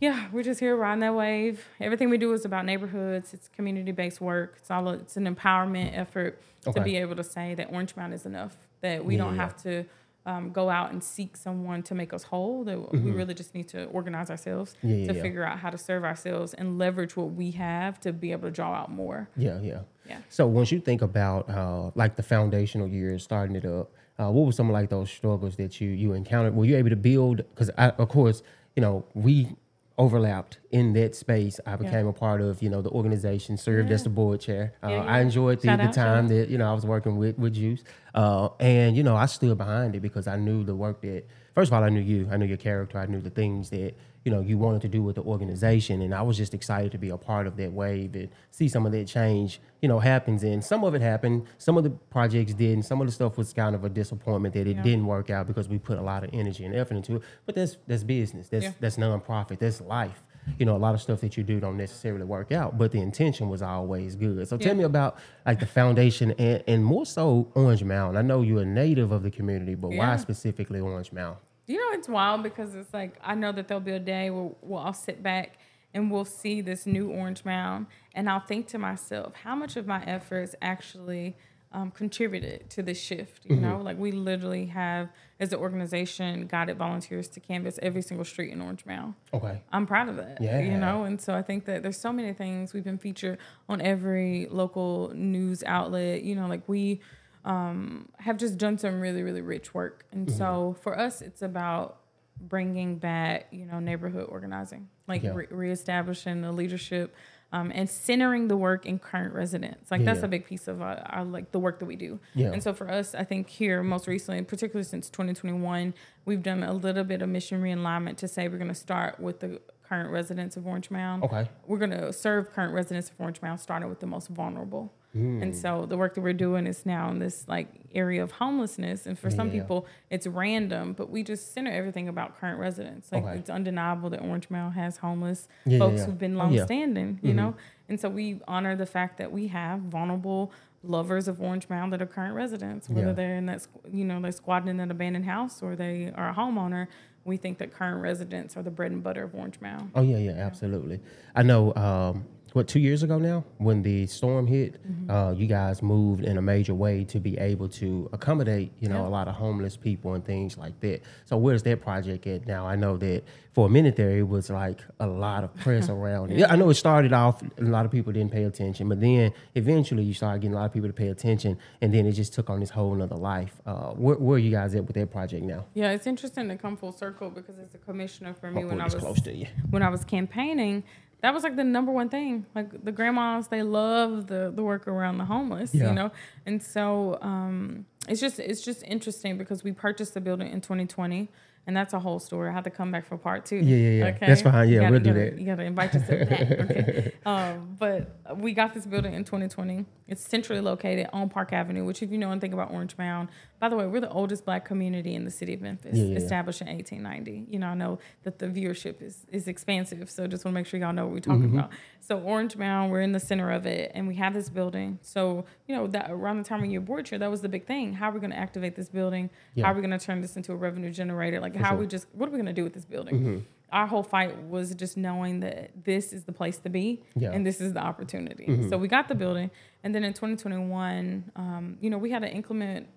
[0.00, 1.64] yeah, we're just here riding that wave.
[1.80, 3.32] Everything we do is about neighborhoods.
[3.34, 4.54] It's community based work.
[4.58, 6.80] It's all it's an empowerment effort Okay.
[6.80, 8.56] to be able to say that Orange Mound is enough.
[8.80, 9.42] That we don't Yeah.
[9.42, 9.84] have to
[10.26, 12.64] um, go out and seek someone to make us whole.
[12.64, 14.88] That we really just need to organize ourselves Mm-hmm.
[14.88, 15.22] Yeah, to yeah.
[15.22, 18.50] figure out how to serve ourselves and leverage what we have to be able to
[18.50, 19.28] draw out more.
[19.36, 19.80] Yeah, yeah.
[20.08, 20.18] Yeah.
[20.30, 24.46] So once you think about uh, like the foundational years, starting it up, uh, what
[24.46, 26.54] were some of like those struggles that you you encountered?
[26.54, 27.38] Were you able to build?
[27.50, 28.42] Because of course,
[28.76, 29.54] you know we
[29.98, 31.60] overlapped in that space.
[31.66, 34.72] I became a part of you know the organization, served as the board chair.
[34.82, 37.54] Uh, Yeah, I enjoyed the, the time that you know I was working with with
[37.54, 37.82] Juice,
[38.14, 41.24] uh, and you know I stood behind it because I knew the work that.
[41.54, 42.28] First of all, I knew you.
[42.32, 42.98] I knew your character.
[42.98, 43.94] I knew the things that
[44.24, 46.98] you know you wanted to do with the organization, and I was just excited to
[46.98, 49.60] be a part of that wave and see some of that change.
[49.82, 51.46] You know, happens, and some of it happened.
[51.58, 54.54] Some of the projects did, and some of the stuff was kind of a disappointment
[54.54, 54.82] that it Yeah.
[54.82, 57.22] didn't work out because we put a lot of energy and effort into it.
[57.46, 58.48] But that's that's business.
[58.48, 58.72] That's Yeah.
[58.80, 59.58] that's nonprofit.
[59.58, 60.22] That's life.
[60.58, 63.00] You know, a lot of stuff that you do don't necessarily work out, but the
[63.00, 64.46] intention was always good.
[64.46, 68.18] So tell me about like the foundation and, and more so Orange Mound.
[68.18, 71.38] I know you're a native of the community, but why specifically Orange Mound?
[71.66, 74.50] You know, it's wild because it's like I know that there'll be a day where
[74.62, 75.58] we'll all sit back
[75.94, 79.86] and we'll see this new Orange Mound, and I'll think to myself, how much of
[79.86, 81.36] my efforts actually
[81.72, 83.46] um, contributed to this shift?
[83.46, 88.24] You know, like we literally have, as an organization, guided volunteers to canvas every single
[88.24, 89.14] street in Orange Mound.
[89.32, 89.62] Okay.
[89.72, 90.38] I'm proud of that.
[90.40, 90.60] Yeah.
[90.60, 93.80] You know, and so I think that there's so many things we've been featured on
[93.80, 96.22] every local news outlet.
[96.22, 97.00] You know, like we
[97.44, 100.06] um, have just done some really, really rich work.
[100.12, 100.38] And Mm-hmm.
[100.38, 102.00] so for us, it's about
[102.40, 105.34] bringing back, you know, neighborhood organizing, like Yeah.
[105.34, 107.14] re- reestablishing the leadership.
[107.52, 110.82] Um, and centering the work in current residents, like Yeah, that's a big piece of
[110.82, 112.18] our, our like the work that we do.
[112.34, 112.50] Yeah.
[112.50, 116.72] And so for us, I think here most recently, particularly since 2021, we've done a
[116.72, 120.56] little bit of mission realignment to say we're going to start with the current residents
[120.56, 121.22] of Orange Mound.
[121.22, 121.48] Okay.
[121.68, 124.92] We're going to serve current residents of Orange Mound, starting with the most vulnerable.
[125.16, 125.42] Mm.
[125.42, 129.06] And so the work that we're doing is now in this like area of homelessness.
[129.06, 129.60] And for some Yeah.
[129.60, 133.12] people, it's random, but we just center everything about current residents.
[133.12, 133.38] Like Okay.
[133.38, 136.06] it's undeniable that Orange Mound has homeless Yeah, folks yeah.
[136.06, 137.54] who've been Oh, longstanding, you know?
[137.88, 140.50] And so we honor the fact that we have vulnerable
[140.82, 144.32] lovers of Orange Mound that are current residents, whether they're in that, you know, they're
[144.32, 146.88] squatting in an abandoned house or they are a homeowner.
[147.24, 149.92] We think that current residents are the bread and butter of Orange Mound.
[149.94, 151.00] Oh yeah, yeah, absolutely.
[151.34, 151.74] I know.
[151.74, 155.10] Um, what two years ago now, when the storm hit, Mm-hmm.
[155.10, 159.02] uh, you guys moved in a major way to be able to accommodate, you know,
[159.02, 159.08] Yeah.
[159.08, 161.02] a lot of homeless people and things like that.
[161.26, 162.66] So where's that project at now?
[162.66, 166.30] I know that for a minute there, it was like a lot of press around
[166.32, 166.38] it.
[166.38, 169.32] Yeah, I know it started off, a lot of people didn't pay attention, but then
[169.54, 172.32] eventually you started getting a lot of people to pay attention, and then it just
[172.34, 173.60] took on this whole nother life.
[173.66, 175.64] Uh, where, where are you guys at with that project now?
[175.74, 178.84] Yeah, it's interesting to come full circle because as a commissioner for me when I
[178.84, 179.46] was close to you.
[179.70, 180.84] when I was campaigning,
[181.24, 182.44] that was like the number one thing.
[182.54, 185.88] Like the grandmas, they love the the work around the homeless, Yeah.
[185.88, 186.10] you know.
[186.44, 191.28] And so um, it's just it's just interesting because we purchased the building in 2020.
[191.66, 192.50] And that's a whole story.
[192.50, 193.56] I have to come back for part two.
[193.56, 194.04] Yeah, yeah, yeah.
[194.08, 194.26] Okay?
[194.26, 194.68] That's fine.
[194.68, 195.38] Yeah, gotta- we'll do gotta- that.
[195.40, 196.42] You got to invite yourself back.
[196.42, 197.12] Okay.
[197.24, 199.86] um, but we got this building in 2020.
[200.06, 203.70] It's centrally located on Park Avenue, which, if you know anything about Orange Mound, by
[203.70, 206.60] the way, we're the oldest black community in the city of Memphis, Yeah, yeah, established
[206.60, 207.46] in 1890.
[207.50, 210.66] You know, I know that the viewership is, is expansive, so just want to make
[210.66, 211.58] sure y'all know what we're talking Mm-hmm.
[211.60, 211.70] about.
[212.00, 214.98] So Orange Mound, we're in the center of it, and we have this building.
[215.00, 217.64] So you know that around the time when you're board chair, that was the big
[217.66, 217.93] thing.
[217.94, 219.30] How are we going to activate this building?
[219.54, 219.64] Yeah.
[219.64, 221.40] How are we going to turn this into a revenue generator?
[221.40, 221.78] Like Like, how sure.
[221.78, 223.46] we just, what are we going to do with this building?
[223.72, 227.32] Our whole fight was just knowing that this is the place to be Yeah.
[227.32, 228.68] and this is the opportunity.
[228.68, 229.50] So we got the building.
[229.82, 232.88] And then in 2021, um, you know, we had an inclement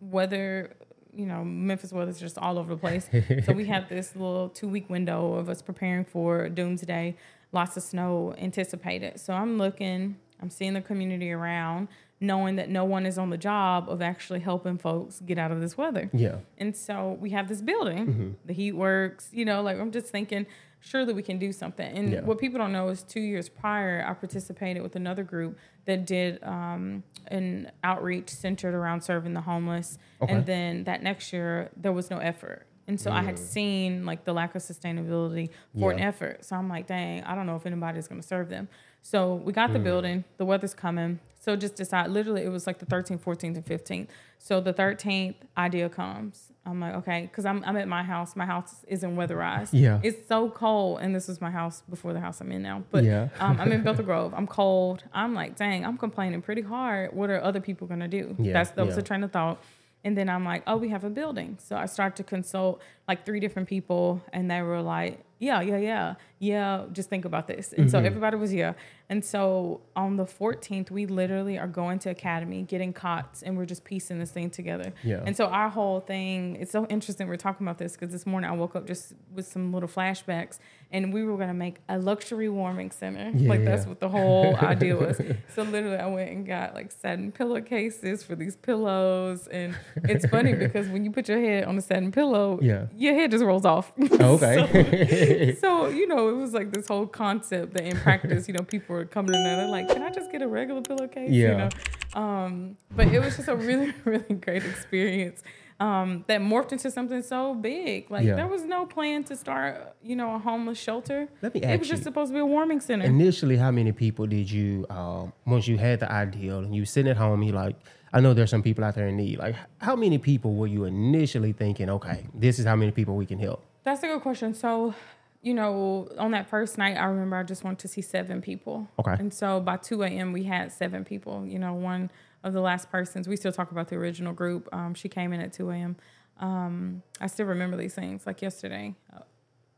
[0.00, 0.74] weather
[1.14, 3.08] you know memphis weather's just all over the place
[3.44, 7.14] so we had this little two week window of us preparing for doomsday
[7.52, 11.86] lots of snow anticipated so i'm looking i'm seeing the community around
[12.22, 15.60] knowing that no one is on the job of actually helping folks get out of
[15.60, 16.36] this weather Yeah.
[16.56, 18.30] and so we have this building, mm-hmm.
[18.46, 20.46] the heat works, you know, like I'm just thinking,
[20.80, 21.86] surely we can do something.
[21.86, 22.20] And Yeah.
[22.22, 26.42] what people don't know is two years prior, I participated with another group that did
[26.42, 29.98] um, an outreach centered around serving the homeless.
[30.20, 30.32] Okay.
[30.32, 32.66] And then that next year, there was no effort.
[32.88, 33.38] And so I had mm.
[33.38, 36.44] seen like the lack of sustainability for an effort.
[36.44, 38.68] So I'm like, dang, I don't know if anybody's going to serve them.
[39.02, 39.84] So we got the mm.
[39.84, 41.20] building, the weather's coming.
[41.42, 44.06] So just decide, literally, it was like the 13th, 14th, and 15th.
[44.38, 46.52] So the 13th idea comes.
[46.64, 48.36] I'm like, okay, because I'm, I'm at my house.
[48.36, 49.70] My house isn't weatherized.
[49.72, 49.98] Yeah.
[50.04, 51.00] It's so cold.
[51.02, 52.84] And this was my house before the house I'm in now.
[52.92, 53.28] But Yeah.
[53.40, 54.32] um, I'm in Bethel Grove.
[54.36, 55.02] I'm cold.
[55.12, 57.12] I'm like, dang, I'm complaining pretty hard.
[57.12, 58.36] What are other people going to do?
[58.38, 58.96] Yeah, That's That was yeah.
[59.00, 59.60] the train of thought.
[60.04, 61.58] And then I'm like, oh, we have a building.
[61.60, 65.76] So I start to consult like three different people, and they were like, yeah, yeah,
[65.76, 67.72] yeah, yeah, just think about this.
[67.72, 68.06] And so Mm-hmm.
[68.06, 68.72] everybody was, yeah.
[69.08, 73.66] And so on the 14th, we literally are going to Academy, getting cots, and we're
[73.66, 74.92] just piecing this thing together.
[75.04, 75.22] Yeah.
[75.24, 78.50] And so our whole thing, it's so interesting we're talking about this because this morning
[78.50, 80.58] I woke up just with some little flashbacks,
[80.90, 83.30] and we were going to make a luxury warming center.
[83.38, 83.88] Like that's Yeah.
[83.90, 85.20] what the whole idea was.
[85.54, 90.54] So literally, I went and got like satin pillowcases for these pillows, and it's funny
[90.64, 92.86] because when you put your head on a satin pillow, Yeah.
[92.96, 93.92] your head just rolls off.
[94.20, 95.54] Oh, okay.
[95.60, 98.96] so you know, it was like this whole concept that in practice, you know, people
[98.96, 101.68] were coming in there, they're like, "Can I just get a regular pillowcase?" You Yeah.
[102.14, 105.42] know, um, but it was just a really, really great experience.
[105.80, 108.08] Um, that morphed into something so big.
[108.08, 108.36] Like Yeah.
[108.36, 111.26] there was no plan to start, you know, a homeless shelter.
[111.42, 112.04] Let me It ask was just you.
[112.04, 113.04] supposed to be a warming center.
[113.04, 117.10] Initially, how many people did you, um, once you had the ideal and you sitting
[117.10, 117.74] at home, you like,
[118.12, 119.38] I know there's some people out there in need.
[119.40, 123.26] Like, how many people were you initially thinking, okay, this is how many people we
[123.26, 123.64] can help?
[123.82, 124.54] That's a good question.
[124.54, 124.94] So,
[125.42, 128.88] you know, on that first night, I remember I just wanted to see seven people.
[129.00, 129.16] Okay.
[129.18, 131.44] And so by 2 a.m., we had seven people.
[131.46, 132.10] You know, one
[132.44, 134.68] of the last persons, we still talk about the original group.
[134.72, 135.96] Um, she came in at 2 a.m.
[136.38, 138.94] Um, I still remember these things like yesterday.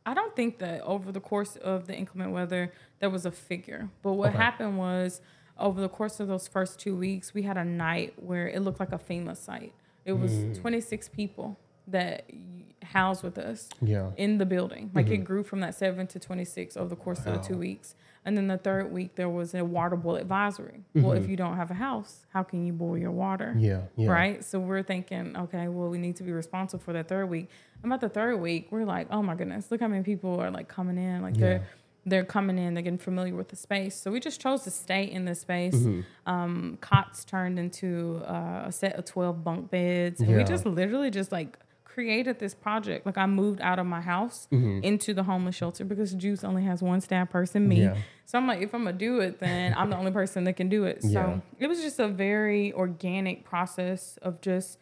[0.06, 3.88] I don't think that over the course of the inclement weather, there was a figure.
[4.02, 4.38] But what Okay.
[4.38, 5.22] happened was
[5.58, 8.80] over the course of those first two weeks, we had a night where it looked
[8.80, 9.72] like a FEMA site.
[10.04, 12.24] It was 26 people that
[12.84, 14.10] housed with us Yeah.
[14.16, 14.90] in the building.
[14.94, 17.94] Like it grew from that seven to 26 over the course of the two weeks.
[18.26, 20.80] And then the third week, there was a water boil advisory.
[20.94, 23.54] Well, if you don't have a house, how can you boil your water?
[23.58, 23.82] Yeah.
[23.96, 24.10] Yeah.
[24.10, 24.42] Right.
[24.42, 27.50] So we're thinking, okay, well, we need to be responsible for that third week.
[27.82, 30.68] About the third week, we're like, oh my goodness, look how many people are like
[30.68, 31.20] coming in.
[31.20, 31.40] Like Yeah.
[31.40, 31.62] they're
[32.06, 33.94] they're coming in, they're getting familiar with the space.
[33.96, 35.74] So we just chose to stay in this space.
[35.74, 36.00] Mm-hmm.
[36.30, 41.10] Um, cots turned into uh, a set of twelve bunk beds, and we just literally
[41.10, 41.58] just like
[41.94, 43.06] created this project.
[43.06, 46.82] Like I moved out of my house into the homeless shelter because Juice only has
[46.82, 47.82] one staff person, me.
[47.82, 47.96] Yeah.
[48.26, 50.68] So I'm like, if I'm gonna do it, then I'm the only person that can
[50.68, 51.02] do it.
[51.02, 51.40] So Yeah.
[51.60, 54.78] it was just a very organic process of just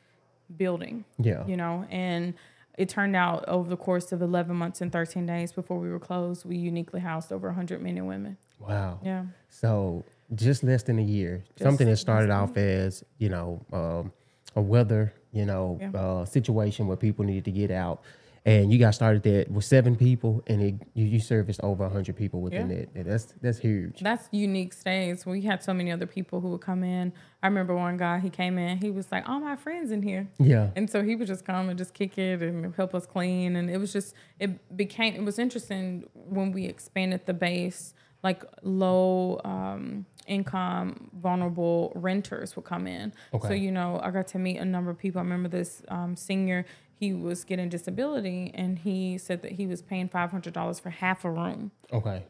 [0.57, 1.47] building, Yeah.
[1.47, 2.35] you know, and
[2.79, 5.99] it turned out over the course of 11 months and 13 days before we were
[6.01, 8.39] closed, we uniquely housed over 100 men and women.
[8.59, 9.01] Wow.
[9.03, 9.27] Yeah.
[9.51, 14.13] So just less than a year, Just something that started off as you know um,
[14.57, 15.91] a weather, you know, Yeah.
[16.01, 18.03] uh, situation where people needed to get out,
[18.45, 22.17] and you got started that with seven people, and it, you, you serviced over hundred
[22.17, 22.77] people within Yeah.
[22.79, 22.89] it.
[22.95, 24.01] And that's that's huge.
[24.01, 25.25] That's unique stays.
[25.25, 27.13] We had so many other people who would come in.
[27.43, 30.27] I remember one guy, he came in, he was like, all my friends in here.
[30.41, 30.71] Yeah.
[30.77, 33.55] And so he would just come and just kick it and help us clean.
[33.57, 38.45] And it was just, it became, it was interesting when we expanded the base, like
[38.63, 43.13] low um, income, vulnerable renters would come in.
[43.35, 43.49] Okay.
[43.49, 45.19] So, you know, I got to meet a number of people.
[45.21, 49.83] I remember this um, senior, he was getting disability and he said that he was
[49.83, 51.73] paying $500 for half a room.
[51.93, 52.23] Okay.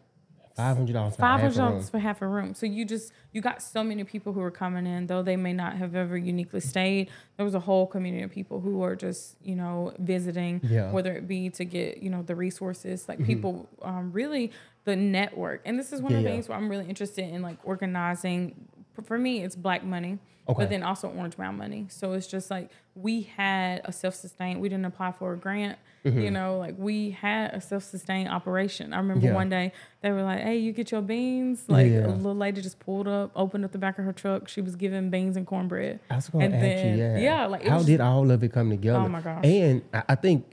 [0.55, 1.17] Five hundred dollars.
[1.17, 2.55] Five hundred dollars for half a room.
[2.55, 5.55] So you just you got so many people who were coming in, though they may
[5.55, 7.09] not have ever uniquely stayed.
[7.39, 10.91] There was a whole community of people who were just you know visiting, Yeah.
[10.93, 14.53] whether it be to get you know the resources, like people um, really
[14.85, 15.63] the network.
[15.65, 16.35] And this is one Yeah, of the yeah.
[16.37, 18.69] things where I'm really interested in like organizing.
[19.05, 20.19] For- me, it's Black money,
[20.49, 20.63] Okay.
[20.63, 21.87] but then also Orange Mound money.
[21.89, 24.61] So it's just like we had a self sustained.
[24.61, 25.79] We didn't apply for a grant.
[26.05, 28.93] You know, like we had a self sustained operation.
[28.93, 29.27] I remember Mm-hmm.
[29.29, 29.35] Yeah.
[29.35, 29.73] one day
[30.03, 33.31] they were like, "Hey, you get your beans." Like a little lady just pulled up,
[33.37, 34.49] opened up the back of her truck.
[34.49, 36.01] She was giving beans and cornbread.
[36.11, 37.19] I was going And to ask then- you, yeah.
[37.19, 38.99] yeah, like, how was did all of it come together?
[38.99, 39.45] Oh, my gosh.
[39.45, 40.45] And I think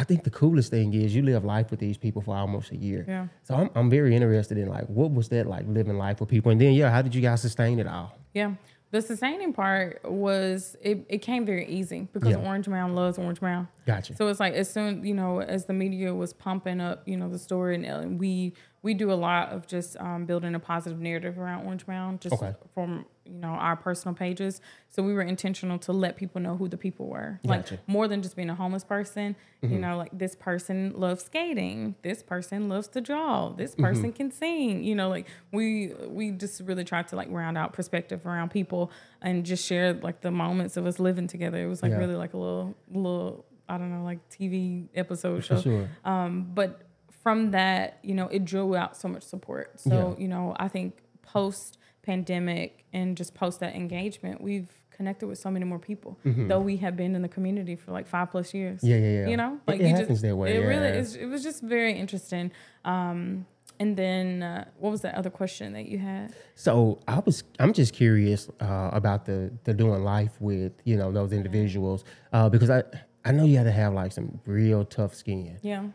[0.00, 2.76] I think the coolest thing is you live life with these people for almost a
[2.76, 3.04] year.
[3.08, 3.26] Yeah.
[3.44, 6.52] So I'm, I'm very interested in like what was that like living life with people,
[6.52, 8.16] and then yeah, how did you guys sustain it all?
[8.34, 8.52] Yeah.
[8.92, 12.46] The sustaining part was it, it came very easy because Yeah.
[12.48, 13.66] Orange Mound loves Orange Mound.
[13.84, 14.14] Gotcha.
[14.16, 17.28] So it's like as soon you know as the media was pumping up you know
[17.28, 21.36] the story and we we do a lot of just um, building a positive narrative
[21.38, 22.52] around Orange Mound just Okay.
[22.74, 24.60] from you know our personal pages.
[24.88, 28.22] So we were intentional to let people know who the people were, like more than
[28.22, 29.36] just being a homeless person.
[29.62, 34.30] You know, like this person loves skating, this person loves to draw, this person can
[34.30, 34.84] sing.
[34.84, 38.92] You know, like we we just really tried to like round out perspective around people
[39.20, 41.58] and just share like the moments of us living together.
[41.64, 41.98] It was like Yeah.
[41.98, 45.60] really like a little little I don't know like TV episode show.
[45.60, 45.88] sure.
[46.04, 46.82] Um, but
[47.22, 49.80] from that, you know, it drew out so much support.
[49.80, 50.22] So, Yeah.
[50.22, 51.76] you know, I think post
[52.06, 56.16] pandemic and just post that engagement, we've connected with so many more people.
[56.24, 58.78] Though we have been in the community for like five plus years.
[58.80, 58.86] Mm-hmm.
[58.90, 59.28] Yeah, yeah, yeah.
[59.28, 60.66] You know, It- it you happens just that way, It yeah.
[60.68, 61.16] really is.
[61.16, 62.50] It was just very interesting.
[62.84, 63.44] Um,
[63.78, 66.32] and then uh, what was the other question that you had?
[66.54, 71.12] So I was, I'm just curious uh, about the the doing life with you know
[71.12, 72.00] those individuals
[72.32, 72.80] uh, because I
[73.26, 75.58] I know you had to have like some real tough skin.
[75.60, 75.88] Yeah.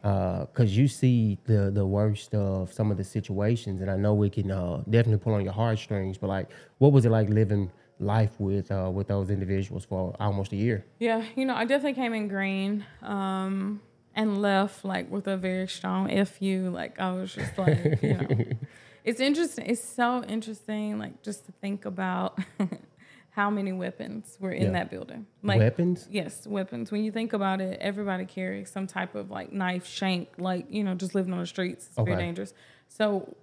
[0.51, 4.33] Because you see the the worst of some of the situations, and I know it
[4.33, 6.17] can uh, definitely pull on your heartstrings.
[6.17, 10.51] But like, what was it like living life with uh, with those individuals for almost
[10.51, 10.85] a year?
[10.99, 13.79] Yeah, you know, I definitely came in green um,
[14.13, 16.69] and left like with a very strong fu.
[16.69, 18.27] Like I was just like, you know,
[19.05, 19.67] it's interesting.
[19.67, 22.37] It's so interesting, like just to think about
[23.31, 24.71] how many weapons were in Yeah.
[24.71, 25.25] that building.
[25.41, 26.07] Like Weapons?
[26.11, 26.91] Yes, weapons.
[26.91, 30.83] When you think about it, everybody carries some type of like knife, shank, like you
[30.83, 31.87] know, just living on the streets.
[31.87, 32.53] It's very dangerous.
[32.89, 33.35] So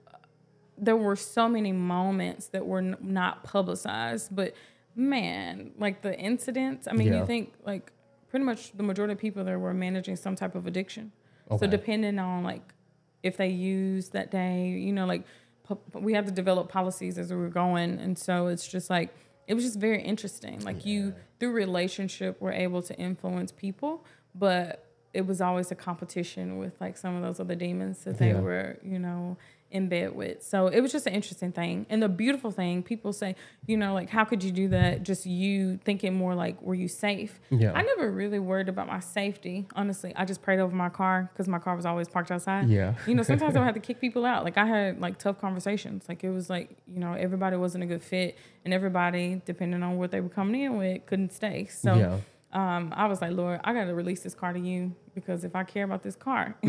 [0.76, 4.54] there were so many moments that were n- not publicized, but
[4.94, 6.86] man, like the incidents.
[6.86, 7.20] I mean, Yeah.
[7.20, 7.90] you think like
[8.28, 11.12] pretty much the majority of people there were managing some type of addiction.
[11.50, 11.64] Okay.
[11.64, 12.74] So depending on like
[13.22, 15.22] if they use that day, you know, like
[15.64, 19.14] pu- we had to develop policies as we were going, and so it's just like
[19.48, 20.60] it was just very interesting.
[20.60, 24.84] Like you through relationship were able to influence people, but
[25.14, 28.40] it was always a competition with like some of those other demons that they Yeah.
[28.40, 29.36] were, you know,
[29.70, 30.42] in bed with.
[30.42, 31.84] So it was just an interesting thing.
[31.90, 35.02] And the beautiful thing, people say, you know, like how could you do that?
[35.02, 37.38] Just you thinking more like, were you safe?
[37.50, 37.72] Yeah.
[37.74, 39.66] I never really worried about my safety.
[39.76, 42.68] Honestly, I just prayed over my car because my car was always parked outside.
[42.68, 42.94] Yeah.
[43.06, 44.42] You know, sometimes I would have to kick people out.
[44.44, 46.06] Like I had like tough conversations.
[46.08, 49.98] Like it was like, you know, everybody wasn't a good fit and everybody, depending on
[49.98, 51.66] what they were coming in with, couldn't stay.
[51.66, 52.18] So Yeah.
[52.52, 55.64] um, I was like, Lord, I gotta release this car to you because if I
[55.64, 56.56] care about this car,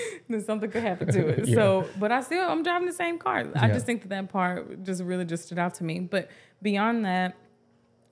[0.28, 1.46] then something could happen to it.
[1.52, 1.54] Yeah.
[1.54, 3.46] So, but I still I'm driving the same car.
[3.54, 3.74] I Yeah.
[3.74, 6.00] just think that that part just really just stood out to me.
[6.00, 6.28] But
[6.62, 7.34] beyond that,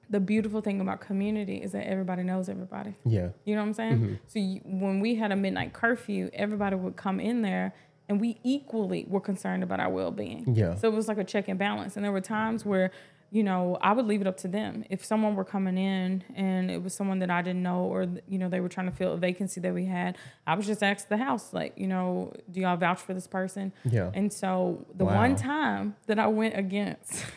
[0.09, 2.95] the beautiful thing about community is that everybody knows everybody.
[3.05, 3.28] Yeah.
[3.45, 3.99] You know what I'm saying?
[3.99, 4.14] Mm-hmm.
[4.26, 7.72] So you, when we had a midnight curfew, everybody would come in there,
[8.09, 10.53] and we equally were concerned about our well being.
[10.57, 10.74] Yeah.
[10.74, 11.95] So it was like a check and balance.
[11.95, 12.91] And there were times where,
[13.33, 14.85] you know, I would leave it up to them.
[14.91, 18.39] If someone were coming in and it was someone that I didn't know, or you
[18.39, 21.09] know, they were trying to fill a vacancy that we had, I was just ask
[21.09, 23.72] the house, like, you know, do y'all vouch for this person?
[23.85, 24.11] Yeah.
[24.14, 25.14] And so the Wow.
[25.16, 27.24] one time that I went against,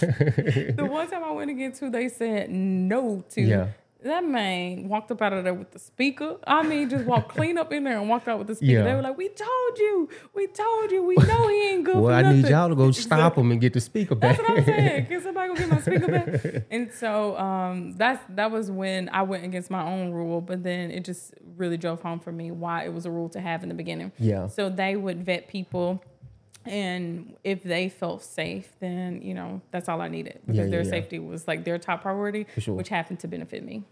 [0.00, 3.66] the one time I went against who they said no to, Yeah.
[4.06, 6.36] That man walked up out of there with the speaker.
[6.46, 8.72] I mean, just walked clean up in there and walked out with the speaker.
[8.72, 8.82] Yeah.
[8.84, 12.14] They were like, "We told you, we told you, we know he ain't good Well,
[12.14, 14.36] I nothing." need y'all to go stop him and get the speaker back.
[14.36, 15.06] That's what I'm saying.
[15.06, 16.64] Can somebody go get my speaker back?
[16.70, 20.90] And so um, that's that was when I went against my own rule, but then
[20.90, 23.68] it just really drove home for me why it was a rule to have in
[23.68, 24.12] the beginning.
[24.18, 24.48] Yeah.
[24.48, 26.02] So they would vet people,
[26.66, 30.70] and if they felt safe, then you know that's all I needed because Yeah, yeah,
[30.70, 30.90] their yeah.
[30.90, 32.62] safety was like their top priority, sure.
[32.62, 32.76] Mm-hmm.
[32.76, 33.84] which happened to benefit me.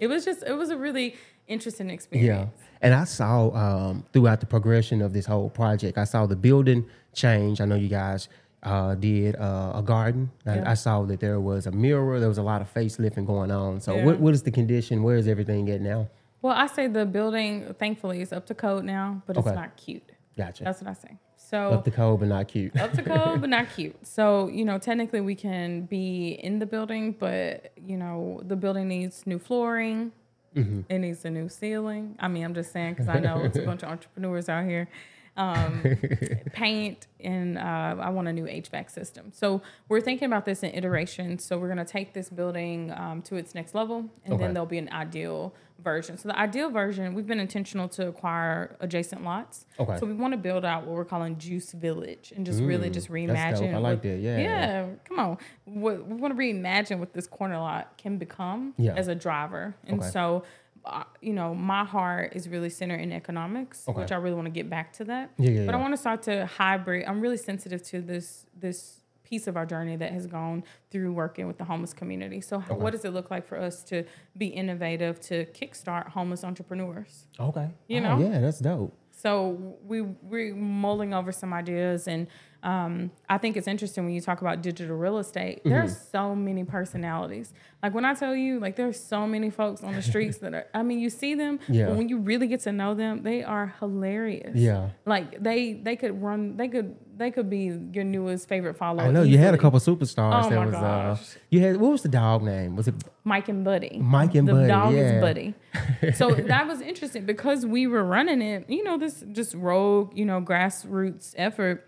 [0.00, 1.16] It was just it was a really
[1.48, 2.66] interesting experience Yeah.
[2.80, 6.84] And I saw um, throughout the progression of this whole project, I saw the building
[7.14, 7.60] change.
[7.60, 8.28] I know you guys
[8.62, 10.30] uh, did uh, a garden.
[10.46, 10.72] I.
[10.72, 12.18] I saw that there was a mirror.
[12.20, 13.80] There was a lot of facelifting going on.
[13.80, 15.02] So, what, what is the condition?
[15.02, 16.08] Where is everything at now?
[16.42, 20.10] Well, I say the building, thankfully, is up to code now, but it's not cute.
[20.36, 20.64] Gotcha.
[20.64, 21.16] That's what I say.
[21.52, 22.74] So Up the code, but not cute.
[22.80, 24.06] up to code, but not cute.
[24.06, 28.88] So, you know, technically we can be in the building, but, you know, the building
[28.88, 30.12] needs new flooring.
[30.54, 32.16] It needs a new ceiling.
[32.18, 34.88] I mean, I'm just saying because I know it's a bunch of entrepreneurs out here.
[35.36, 35.82] Um,
[36.52, 39.30] paint, and uh, I want a new HVAC system.
[39.34, 41.42] So we're thinking about this in iterations.
[41.44, 44.42] So we're going to take this building um, to its next level, and Okay.
[44.44, 46.16] then there'll be an ideal version.
[46.16, 49.66] So the ideal version, we've been intentional to acquire adjacent lots.
[49.78, 49.96] Okay.
[49.98, 53.10] So we want to build out what we're calling Juice Village and just really just
[53.10, 53.68] Mm, that's dope.
[53.68, 53.74] reimagine.
[53.74, 54.18] I like what- that.
[54.18, 54.38] Yeah.
[54.38, 54.86] Yeah.
[55.08, 55.38] Come on.
[55.64, 58.94] What we want to reimagine what this corner lot can become Yeah.
[58.94, 59.74] as a driver.
[59.86, 60.08] And Okay.
[60.10, 60.44] so
[60.84, 64.00] uh, you know, my heart is really centered in economics, Okay.
[64.00, 65.30] which I really want to get back to that.
[65.38, 67.04] Yeah, yeah, but I want to start to hybrid.
[67.06, 68.98] I'm really sensitive to this this
[69.32, 72.38] piece of our journey that has gone through working with the homeless community.
[72.42, 74.04] So, how, what does it look like for us to
[74.36, 77.24] be innovative to kickstart homeless entrepreneurs?
[77.40, 77.68] Okay.
[77.88, 78.18] You Oh, know?
[78.30, 78.92] yeah, that's dope.
[79.10, 82.26] So we we're mulling over some ideas, and
[82.64, 85.62] um, I think it's interesting when you talk about digital real estate.
[85.64, 86.10] There are Mm-hmm.
[86.16, 87.52] so many personalities.
[87.82, 90.66] Like when I tell you, like there's so many folks on the streets that are.
[90.74, 91.86] I mean, you see them, Yeah.
[91.86, 94.56] but when you really get to know them, they are hilarious.
[94.56, 94.90] Yeah.
[95.06, 96.56] Like they they could run.
[96.56, 99.06] They could they could be your newest favorite follower.
[99.06, 101.36] I know you had a couple superstars Oh that my was uh gosh.
[101.50, 102.76] you had what was the dog name?
[102.76, 102.94] Was it
[103.24, 103.98] Mike and Buddy.
[104.02, 105.00] Mike and the Buddy, dog yeah.
[105.00, 105.54] is Buddy.
[106.14, 108.68] So that was interesting because we were running it.
[108.68, 111.86] You know, this just rogue, you know, grassroots effort.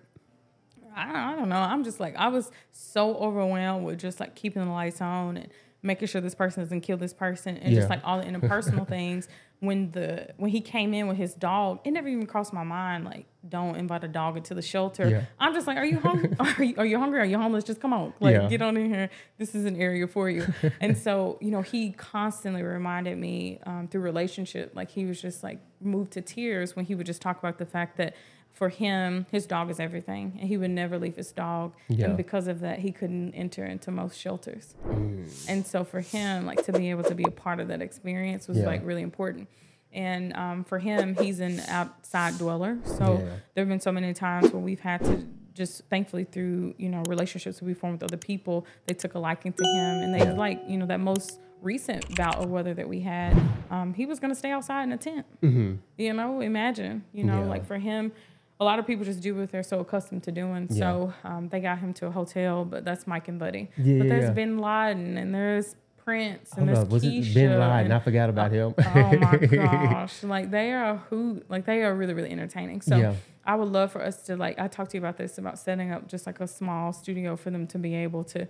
[0.96, 1.56] I don't, I don't know.
[1.56, 5.48] I'm just like I was so overwhelmed with just like keeping the lights on and
[5.82, 7.80] making sure this person doesn't kill this person and Yeah.
[7.80, 9.28] just like all the interpersonal things.
[9.60, 13.04] When the when he came in with his dog, it never even crossed my mind
[13.04, 15.08] like don't invite a dog into the shelter.
[15.08, 15.24] Yeah.
[15.38, 16.30] I'm just like, are you hungry?
[16.40, 17.20] are, you, are you hungry?
[17.20, 17.64] Are you homeless?
[17.64, 18.48] Just come on, like Yeah.
[18.48, 19.10] get on in here.
[19.38, 20.46] This is an area for you.
[20.80, 25.42] and so you know, he constantly reminded me um, through relationship, like he was just
[25.42, 28.14] like moved to tears when he would just talk about the fact that
[28.54, 31.74] for him, his dog is everything, and he would never leave his dog.
[31.88, 32.06] Yeah.
[32.06, 34.74] And because of that, he couldn't enter into most shelters.
[34.86, 35.28] Mm.
[35.48, 38.46] And so for him, like to be able to be a part of that experience
[38.48, 38.66] was Yeah.
[38.66, 39.48] like really important.
[39.92, 42.78] And um, for him, he's an outside dweller.
[42.84, 43.36] So Yeah.
[43.54, 47.02] there have been so many times where we've had to just thankfully through, you know,
[47.08, 50.60] relationships we formed with other people, they took a liking to him and they like,
[50.68, 53.40] you know, that most recent bout of weather that we had,
[53.70, 55.26] um, he was going to stay outside in a tent.
[55.42, 55.74] Mm-hmm.
[55.96, 58.12] You know, imagine, you know, like for him,
[58.60, 60.68] a lot of people just do what they're so accustomed to doing.
[60.72, 63.68] So um, they got him to a hotel, but that's Mike and Buddy.
[63.76, 64.30] Yeah, but yeah, there's yeah.
[64.30, 65.74] Bin Laden and there's
[66.04, 67.30] Prince and Hold there's up, was Keisha.
[67.30, 67.84] it Ben Laden?
[67.86, 68.74] and- I forgot about him.
[68.78, 69.36] oh my
[69.92, 73.14] gosh like they are who like they are really really entertaining so Yeah.
[73.46, 75.92] i would love for us to like i talked to you about this about setting
[75.92, 78.46] up just like a small studio for them to be able to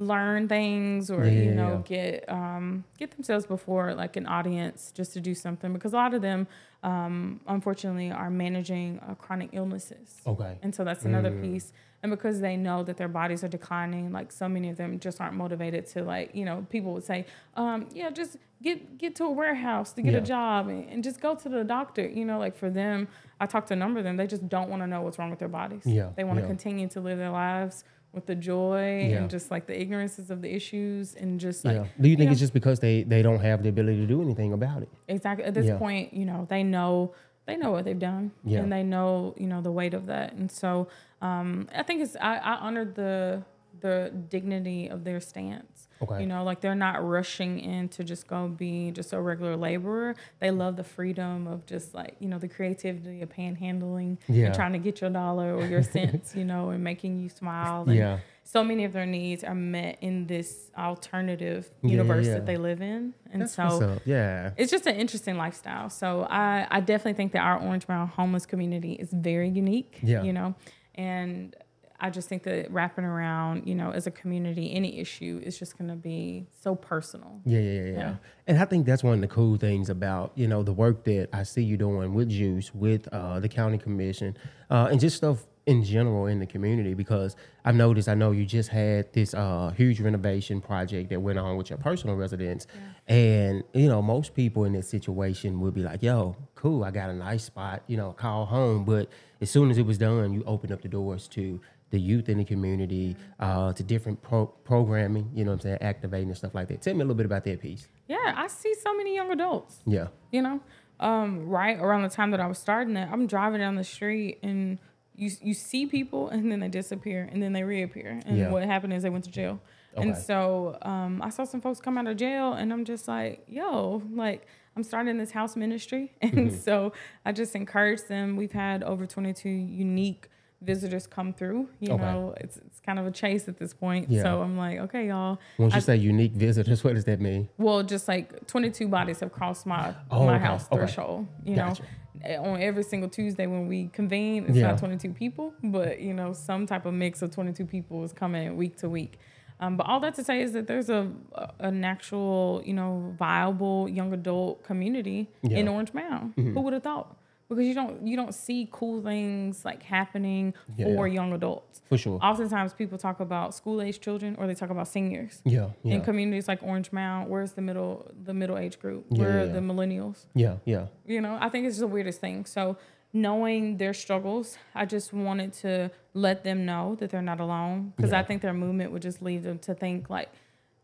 [0.00, 4.92] learn things or Yeah, you yeah, know get um get themselves before like an audience
[4.96, 6.46] just to do something because a lot of them
[6.82, 10.56] um unfortunately are managing uh, chronic illnesses okay.
[10.62, 11.42] and so that's another Mm.
[11.42, 11.72] piece.
[12.02, 15.20] And because they know that their bodies are declining, like so many of them just
[15.20, 17.26] aren't motivated to like, you know, people would say,
[17.56, 20.20] um, yeah, just get get to a warehouse to get Yeah.
[20.20, 22.08] a job and, and just go to the doctor.
[22.08, 23.06] You know, like for them,
[23.38, 25.28] I talked to a number of them, they just don't want to know what's wrong
[25.28, 25.82] with their bodies.
[25.84, 26.46] Yeah, They want to yeah.
[26.48, 29.16] continue to live their lives with the joy Yeah.
[29.18, 31.86] and just like the ignorances of the issues and just like yeah.
[32.00, 34.20] Do you think know- it's just because they they don't have the ability to do
[34.22, 34.88] anything about it?
[35.08, 35.78] exactly at this Yeah.
[35.78, 37.12] point you know they know
[37.46, 38.60] they know what they've done Yeah.
[38.60, 40.88] and they know you know the weight of that and so
[41.22, 43.42] um i think it's i, I honored the
[43.80, 46.20] the dignity of their stance Okay.
[46.22, 50.16] you know like they're not rushing in to just go be just a regular laborer
[50.38, 54.46] they love the freedom of just like you know the creativity of panhandling Yeah.
[54.46, 57.82] and trying to get your dollar or your cents you know and making you smile
[57.86, 58.18] and Yeah.
[58.44, 62.34] so many of their needs are met in this alternative Yeah, universe yeah.
[62.34, 63.98] that they live in and That's so.
[64.04, 64.52] Yeah.
[64.56, 65.88] it's just an interesting lifestyle.
[65.88, 70.00] So I, I definitely think that our Orange Mound homeless community is very unique.
[70.02, 70.22] Yeah.
[70.24, 70.54] You know,
[70.96, 71.54] and
[72.00, 75.76] I just think that wrapping around, you know, as a community, any issue is just
[75.76, 77.40] going to be so personal.
[77.44, 77.92] Yeah, yeah, yeah, yeah.
[77.92, 78.14] Yeah.
[78.46, 81.28] And I think that's one of the cool things about you know the work that
[81.32, 84.36] I see you doing with Juice, with uh, the county commission,
[84.70, 86.94] uh, and just stuff in general in the community.
[86.94, 91.38] Because I've noticed, I know you just had this uh, huge renovation project that went
[91.38, 92.66] on with your personal residence,
[93.08, 97.10] and you know most people in this situation would be like, "Yo, cool, I got
[97.10, 100.42] a nice spot, you know, call home." But as soon as it was done, you
[100.44, 101.60] opened up the doors to
[101.90, 105.78] the youth in the community, uh, to different pro- programming, you know what I'm saying,
[105.80, 106.82] activating and stuff like that.
[106.82, 107.88] Tell me a little bit about that piece.
[108.08, 109.80] Yeah, I see so many young adults.
[109.86, 110.08] Yeah.
[110.30, 110.60] you know
[111.00, 114.38] um, right around the time that i was starting that i'm driving down the street
[114.42, 114.78] and
[115.16, 118.50] you you see people and then they disappear and then they reappear and Yeah.
[118.50, 119.60] what happened is they went to jail
[119.96, 120.08] Okay.
[120.10, 123.42] and so um, i saw some folks come out of jail and i'm just like
[123.48, 126.56] yo like i'm starting this house ministry and Mm-hmm.
[126.58, 126.92] so
[127.24, 130.28] i just encourage them we've had over 22 unique
[130.62, 132.02] visitors come through you Okay.
[132.02, 134.22] know it's, it's kind of a chase at this point Yeah.
[134.22, 137.48] so i'm like okay y'all Once you I- say unique visitors, what does that mean?
[137.56, 140.76] well, just like 22 bodies have crossed my Oh, my okay, house okay.
[140.76, 141.26] threshold.
[141.44, 141.82] You Gotcha.
[142.22, 144.68] know, on every single Tuesday when we convene, it's Yeah.
[144.68, 148.56] not 22 people, but you know, some type of mix of 22 people is coming
[148.56, 149.18] week to week.
[149.60, 151.10] Um, but all that to say is that there's a
[151.58, 155.48] an actual, you know, viable young adult community Yeah.
[155.50, 155.56] Mm-hmm.
[155.58, 156.34] in Orange Mound.
[156.36, 157.16] Who would have thought?
[157.50, 161.14] Because you don't you don't see cool things like happening Yeah, for yeah.
[161.14, 161.82] young adults.
[161.90, 162.18] For sure.
[162.22, 165.42] Oftentimes people talk about school age children or they talk about seniors.
[165.44, 169.04] Yeah, yeah, In communities like Orange Mound, where's the middle the middle age group?
[169.10, 170.24] Where are the millennials?
[170.34, 170.86] yeah, yeah.
[171.06, 172.46] You know, I think it's the weirdest thing.
[172.46, 172.76] So
[173.12, 178.12] knowing their struggles, I just wanted to let them know that they're not alone because.
[178.12, 180.28] I think their movement would just lead them to think like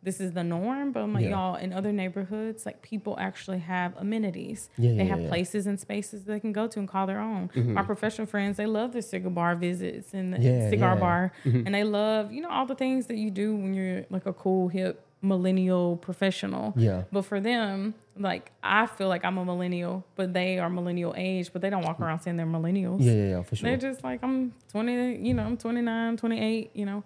[0.07, 0.93] this is the norm.
[0.93, 1.31] But I'm like, Yeah.
[1.31, 4.71] y'all, in other neighborhoods, like people actually have amenities.
[4.79, 7.49] Yeah, they yeah, have places and spaces they can go to and call their own.
[7.49, 7.75] Mm-hmm.
[7.75, 10.39] My professional friends, they love the cigar bar visits and the
[10.71, 10.95] cigar yeah.
[10.95, 11.01] Mm-hmm.
[11.01, 14.27] bar, and they love you know all the things that you do when you're like
[14.27, 16.73] a cool hip millennial professional.
[16.77, 17.03] Yeah.
[17.11, 21.53] But for them, like I feel like I'm a millennial, but they are millennial age,
[21.53, 22.99] but they don't walk around saying they're millennials.
[23.01, 23.69] Yeah, yeah, yeah, for sure.
[23.69, 27.03] They're just like I'm 20, you know, I'm 29, 28, you know.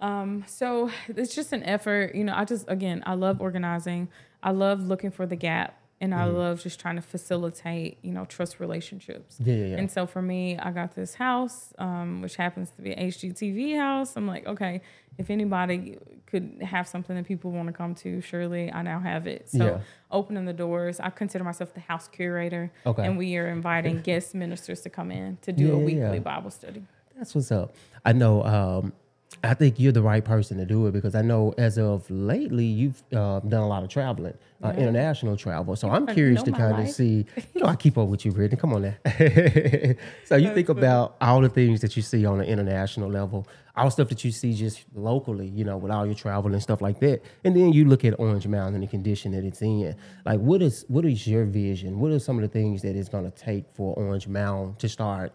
[0.00, 2.34] Um, so it's just an effort, you know.
[2.34, 4.08] I just again, I love organizing.
[4.42, 6.36] I love looking for the gap, and I Mm-hmm.
[6.36, 9.38] love just trying to facilitate, you know, trust relationships.
[9.42, 9.76] Yeah, yeah, yeah.
[9.76, 13.78] And so for me, I got this house, um, which happens to be an HGTV
[13.78, 14.16] house.
[14.16, 14.82] I'm like, okay,
[15.16, 19.26] if anybody could have something that people want to come to, surely I now have
[19.28, 19.48] it.
[19.48, 19.80] So Yeah.
[20.10, 22.72] opening the doors, I consider myself the house curator.
[22.84, 23.04] Okay.
[23.06, 26.18] And we are inviting guest ministers to come in to do Yeah, a weekly.
[26.18, 26.82] Bible study.
[27.16, 27.74] That's what's up.
[28.04, 28.42] I know.
[28.44, 28.92] Um,
[29.42, 32.64] I think you're the right person to do it because I know as of lately
[32.64, 35.76] you've uh, done a lot of traveling, uh, international travel.
[35.76, 37.26] So I'm curious to kind of see.
[37.54, 38.58] You know, I keep up with you, Britney.
[38.58, 38.94] Come on now.
[40.24, 43.90] so you think about all the things that you see on an international level, all
[43.90, 45.48] stuff that you see just locally.
[45.48, 48.18] You know, with all your travel and stuff like that, and then you look at
[48.18, 49.94] Orange Mound and the condition that it's in.
[50.24, 51.98] Like, what is what is your vision?
[51.98, 54.88] What are some of the things that it's going to take for Orange Mound to
[54.88, 55.32] start?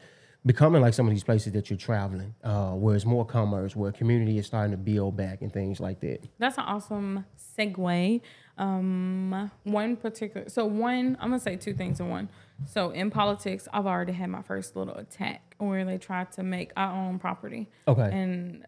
[0.49, 3.91] Becoming like some of these places that you're traveling, uh, where it's more commerce, where
[3.91, 6.27] community is starting to build back and things like that.
[6.39, 7.23] That's an awesome
[7.55, 8.19] segue.
[8.57, 12.29] Um, one particular, so one, I'm gonna say two things in one.
[12.65, 16.71] So in politics, I've already had my first little attack where they tried to make
[16.75, 17.69] our own property.
[17.87, 18.09] Okay.
[18.11, 18.65] And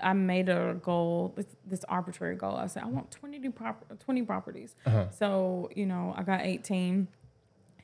[0.00, 2.56] I made a goal, this, this arbitrary goal.
[2.56, 4.74] I said I want 20 new prop- 20 properties.
[5.18, 7.08] So you know, I got 18,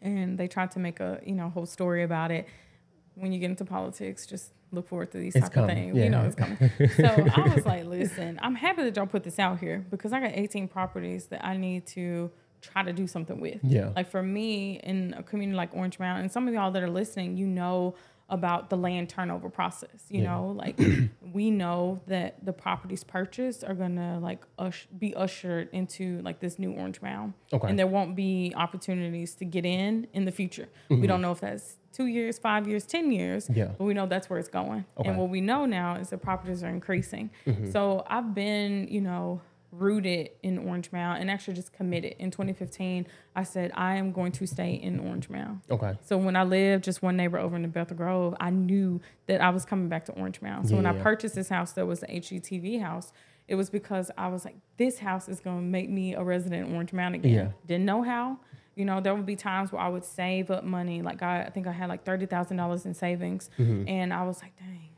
[0.01, 2.49] and they tried to make a you know whole story about it.
[3.17, 5.97] When you get into politics, just look forward to these It's type of coming, things.
[5.97, 6.59] You know, it's coming.
[6.97, 10.21] so I was like, listen, I'm happy that y'all put this out here because I
[10.21, 13.59] got 18 properties that I need to try to do something with.
[13.63, 13.91] Yeah.
[13.97, 16.91] Like for me, in a community like Orange Mound, and some of y'all that are
[16.91, 17.95] listening, you know
[18.29, 20.05] about the land turnover process.
[20.09, 20.31] You Yeah.
[20.35, 20.79] know, like
[21.33, 26.59] we know that the properties purchased are gonna like ush- be ushered into like this
[26.59, 27.69] new Orange Mound, Okay.
[27.69, 30.69] and there won't be opportunities to get in in the future.
[30.91, 33.45] We don't know if that's two years, five years, ten years.
[33.45, 33.59] Mm-hmm.
[33.59, 33.71] Yeah.
[33.79, 34.85] But we know that's where it's going.
[34.99, 35.03] Okay.
[35.03, 35.09] Mm-hmm.
[35.11, 37.31] And what we know now is the properties are increasing.
[37.73, 39.41] So I've been, you know,
[39.79, 42.15] rooted in Orange Mound and actually just committed.
[42.19, 45.61] In 2015, I said I am going to stay in Orange Mound.
[45.71, 45.97] Okay.
[46.05, 49.41] So when I lived just one neighbor over in the Bethel Grove, I knew that
[49.41, 50.69] I was coming back to Orange Mound.
[50.69, 53.13] So when I purchased this house that was the HGTV house,
[53.49, 56.69] it was because I was like, this house is going to make me a resident
[56.69, 57.33] in Orange Mound again.
[57.33, 57.49] Yeah.
[57.67, 58.39] Didn't know how.
[58.75, 61.01] You know, there would be times where I would save up money.
[61.01, 63.89] Like I, I think I had like thirty thousand dollars in savings, Mm-hmm.
[63.89, 64.91] and I was like, dang,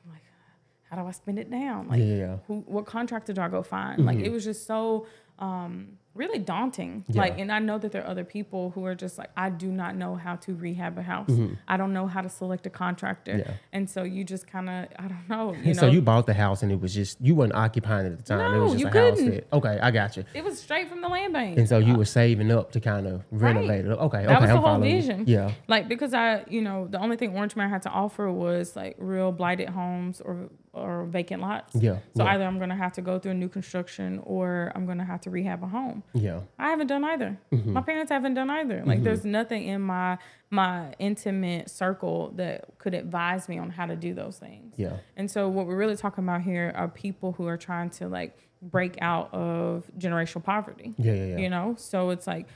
[0.90, 1.88] how do I spend it down?
[1.88, 4.04] Like, Yeah, who, what contractor do I go find?
[4.04, 5.06] Like, it was just so
[5.38, 7.04] um, really daunting.
[7.08, 7.20] Yeah.
[7.20, 9.68] Like, and I know that there are other people who are just like, I do
[9.68, 11.30] not know how to rehab a house.
[11.68, 13.32] I don't know how to select a contractor.
[13.34, 13.48] Mm-hmm.
[13.50, 13.56] Yeah.
[13.72, 15.54] And so you just kind of, I don't know.
[15.68, 18.12] You know, so you bought the house and it was just you weren't occupying it
[18.12, 18.40] at the time.
[18.40, 19.30] it No, was just you a couldn't.
[19.30, 20.24] that okay, I got you.
[20.34, 21.56] it was straight from the land bank.
[21.58, 23.90] And so you were saving up to kind of renovate it.
[23.90, 24.96] Okay, That okay, was I'm the whole following you.
[25.00, 25.24] vision.
[25.26, 25.52] Yeah.
[25.68, 28.96] Like because I, you know, the only thing Orange Mound had to offer was like
[28.98, 31.74] real blighted homes or or vacant lots.
[31.74, 32.30] Yeah, So yeah.
[32.34, 35.30] either I'm gonna have to go through a new construction or I'm gonna have to
[35.30, 35.97] rehab a home.
[36.14, 36.40] Yeah.
[36.58, 37.38] I haven't done either.
[37.52, 37.72] Mm-hmm.
[37.72, 38.82] My parents haven't done either.
[38.84, 40.18] Like there's nothing in my
[40.50, 44.74] my intimate circle that could advise me on how to do those things.
[44.76, 44.96] Yeah.
[45.16, 48.48] And so what we're really talking about here are people who are trying to like
[48.62, 50.94] break out of generational poverty.
[50.96, 51.36] Yeah, yeah, yeah.
[51.38, 51.74] You know?
[51.76, 52.46] So it's like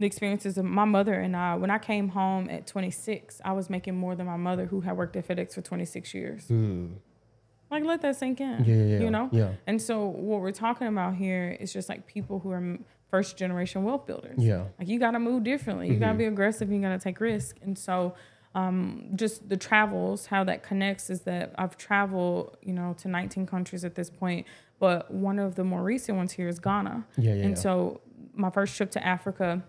[0.00, 3.70] the experiences of my mother and I, when I came home at 26, I was
[3.70, 6.50] making more than my mother who had worked at FedEx for 26 years.
[7.70, 8.64] Like let that sink in.
[8.64, 8.98] Yeah, yeah, yeah.
[9.00, 9.28] You know?
[9.32, 9.52] Yeah.
[9.66, 12.78] And so what we're talking about here is just like people who are
[13.10, 14.38] first generation wealth builders.
[14.38, 14.64] Yeah.
[14.78, 15.88] Like you got to move differently.
[15.88, 16.70] You got to be aggressive.
[16.70, 17.56] You got to take risk.
[17.62, 18.14] And so,
[18.54, 23.46] um, just the travels, how that connects is that I've traveled, you know, to 19
[23.46, 24.46] countries at this point.
[24.80, 27.04] But one of the more recent ones here is Ghana.
[27.16, 27.54] Yeah, yeah, And yeah.
[27.62, 28.00] so
[28.34, 29.62] my first trip to Africa,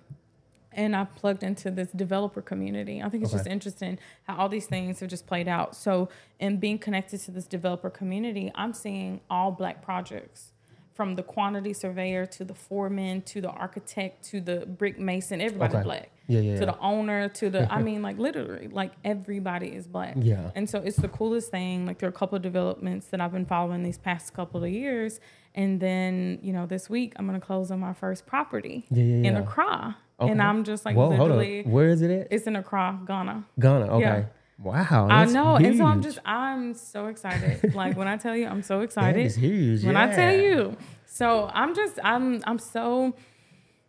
[0.72, 3.02] and I plugged into this developer community.
[3.02, 5.76] I think it's just interesting how all these things have just played out.
[5.76, 6.10] So,
[6.40, 10.52] in being connected to this developer community, I'm seeing all black projects
[10.94, 15.76] from the quantity surveyor to the foreman to the architect to the brick mason, everybody's
[15.76, 15.84] Okay.
[15.84, 16.12] black.
[16.28, 16.72] Yeah, yeah, to yeah.
[16.74, 20.16] the owner, to the I mean, like literally, like everybody is black.
[20.20, 20.52] Yeah.
[20.56, 21.86] And so it's the coolest thing.
[21.86, 24.70] Like there are a couple of developments that I've been following these past couple of
[24.72, 25.22] years.
[25.56, 29.26] And then, you know, this week I'm gonna close on my first property in.
[29.38, 29.98] Accra.
[30.20, 30.32] Okay.
[30.32, 31.64] And I'm just like Whoa, literally.
[31.64, 32.28] Where is it at?
[32.32, 33.46] it's in Accra, Ghana.
[33.60, 33.86] Ghana.
[33.86, 34.02] Okay.
[34.02, 34.26] Yeah.
[34.62, 35.08] Wow.
[35.10, 35.56] I know.
[35.56, 37.74] And so I'm just I'm so excited.
[37.76, 39.26] like when I tell you I'm so excited.
[39.26, 39.86] is huge.
[39.86, 40.76] when I tell you.
[41.06, 43.16] So I'm just I'm I'm so,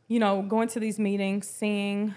[0.07, 2.14] you know, going to these meetings, seeing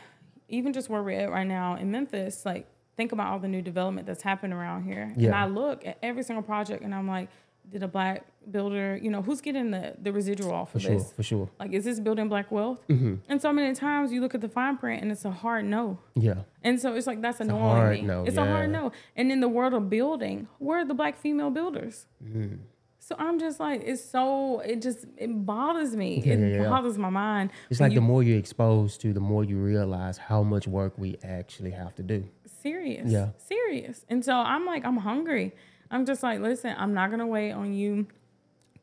[0.47, 3.61] even just where we're at right now in Memphis, like think about all the new
[3.61, 5.11] development that's happened around here.
[5.17, 5.27] Yeah.
[5.27, 7.29] And I look at every single project and I'm like,
[7.69, 10.93] did a black builder, you know, who's getting the, the residual off For of sure.
[10.95, 11.11] this?
[11.13, 11.49] For sure.
[11.59, 12.79] Like, is this building black wealth?
[12.89, 13.15] Mm-hmm.
[13.29, 15.99] And so many times you look at the fine print and it's a hard no.
[16.15, 16.43] Yeah.
[16.63, 18.91] And so it's like that's a annoying hard no, it's a hard no.
[19.15, 22.05] And in the world of building, where are the black female builders?
[22.23, 22.55] Mm-hmm.
[22.99, 26.21] So I'm just like, it's so it just it bothers me.
[26.25, 26.69] Yeah, it yeah, yeah.
[26.69, 27.51] bothers my mind.
[27.69, 30.93] It's like you- the more you're exposed to, the more you realize how much work
[30.97, 32.23] we actually have to do.
[32.61, 33.11] serious.
[33.11, 33.29] Yeah.
[33.37, 34.05] Serious.
[34.07, 35.53] And so I'm like, I'm hungry.
[35.91, 38.07] I'm just like, listen, I'm not gonna wait on you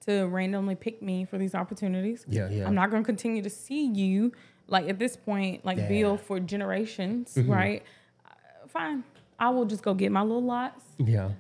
[0.07, 2.25] to randomly pick me for these opportunities.
[2.29, 2.67] Yeah, yeah.
[2.67, 4.33] I'm not gonna continue to see you
[4.67, 5.89] like at this point, like Yeah.
[5.89, 7.51] build for generations, Mm-hmm.
[7.53, 7.83] right?
[8.25, 9.05] Uh, Fine.
[9.39, 11.31] I will just go get my little lots, Yeah.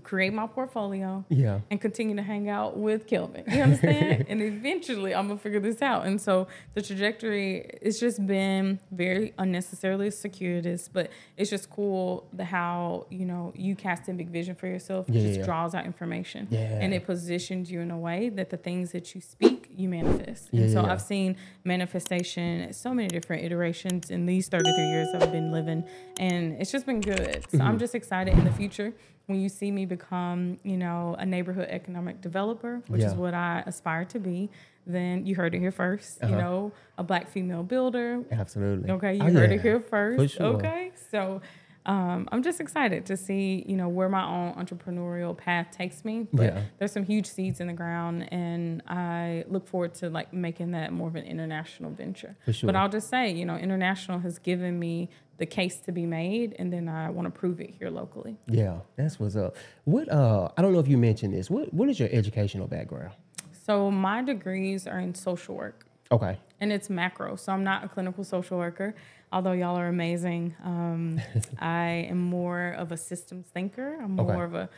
[0.00, 1.60] Create my portfolio, Yeah.
[1.70, 3.44] and continue to hang out with Kelvin.
[3.48, 4.26] You understand?
[4.28, 6.06] and eventually I'm gonna figure this out.
[6.06, 12.44] And so the trajectory, it's just been very unnecessarily circuitous, but it's just cool the
[12.44, 15.44] how, you know, you casting big vision for yourself Yeah, just yeah.
[15.46, 16.48] draws out information.
[16.50, 16.78] Yeah.
[16.80, 20.48] And it positions you in a way that the things that you speak, you manifest.
[20.52, 20.92] Yeah, and so yeah, yeah.
[20.92, 25.84] I've seen manifestation so many different iterations in these 33 years I've been living.
[26.18, 27.44] And it's just been good.
[27.50, 27.62] So Mm-hmm.
[27.66, 28.92] I'm just excited in the future
[29.26, 33.62] when you see me become, you know, a neighborhood economic developer, which is what I
[33.66, 34.50] aspire to be.
[34.86, 36.38] Then you heard it here 1st You Uh-huh.
[36.40, 38.22] know, a black female builder.
[38.30, 38.90] Absolutely.
[38.90, 39.56] Okay, you Oh, heard yeah.
[39.56, 40.34] it here first.
[40.36, 40.46] sure.
[40.46, 41.40] Okay, so
[41.86, 46.26] um, I'm just excited to see, you know, where my own entrepreneurial path takes me.
[46.32, 46.62] But Yeah.
[46.78, 50.92] there's some huge seeds in the ground, and I look forward to like making that
[50.92, 52.36] more of an international venture.
[52.44, 52.66] For sure.
[52.66, 55.08] But I'll just say, you know, international has given me
[55.38, 58.36] the case to be made, and then I want to prove it here locally.
[58.48, 59.54] Yeah, that's what's up.
[59.84, 61.48] What uh I don't know if you mentioned this.
[61.50, 63.12] What what is your educational background?
[63.64, 65.84] So my degrees are in social work.
[66.12, 66.38] Okay.
[66.60, 67.34] and it's macro.
[67.36, 68.94] So I'm not a clinical social worker,
[69.32, 70.54] although y'all are amazing.
[70.64, 71.20] Um,
[71.58, 73.98] I am more of a systems thinker.
[74.02, 74.32] I'm Okay.
[74.32, 74.68] more of a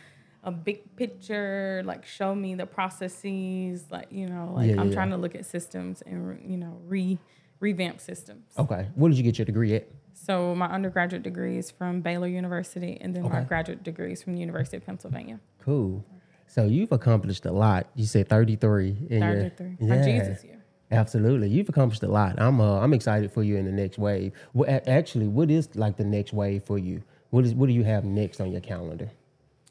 [0.45, 4.89] a big picture, like show me the processes, like you know, like Yeah, yeah, I'm
[4.89, 4.95] yeah.
[4.95, 7.19] trying to look at systems and you know re
[7.61, 8.45] revamp systems.
[8.57, 8.87] Okay.
[8.95, 9.89] Where did you get your degree at?
[10.15, 14.35] So my undergraduate degree is from Baylor University, and then my graduate degree is from
[14.35, 15.39] the University of Pennsylvania.
[15.61, 16.05] Cool.
[16.47, 17.89] So you've accomplished a lot.
[17.95, 18.97] You said 33.
[19.11, 19.77] in your- Thirty-three.
[19.87, 20.58] My Jesus year.
[20.91, 22.41] Absolutely, you've accomplished a lot.
[22.41, 24.33] I'm uh, I'm excited for you in the next wave.
[24.55, 27.03] Well, a- actually, what is like the next wave for you?
[27.31, 29.11] What is what do you have next on your calendar?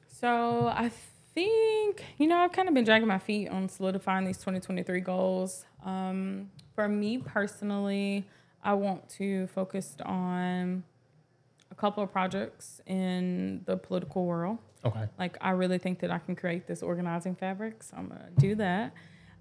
[0.08, 0.92] So I
[1.34, 5.66] think you know I've kind of been dragging my feet on solidifying these 2023 goals.
[5.84, 8.28] Um, for me personally,
[8.64, 10.84] I want to focus on
[11.72, 14.60] a couple of projects in the political world.
[14.86, 15.06] Okay.
[15.18, 18.54] Like I really think that I can create this organizing fabric, so I'm gonna do
[18.56, 18.94] that.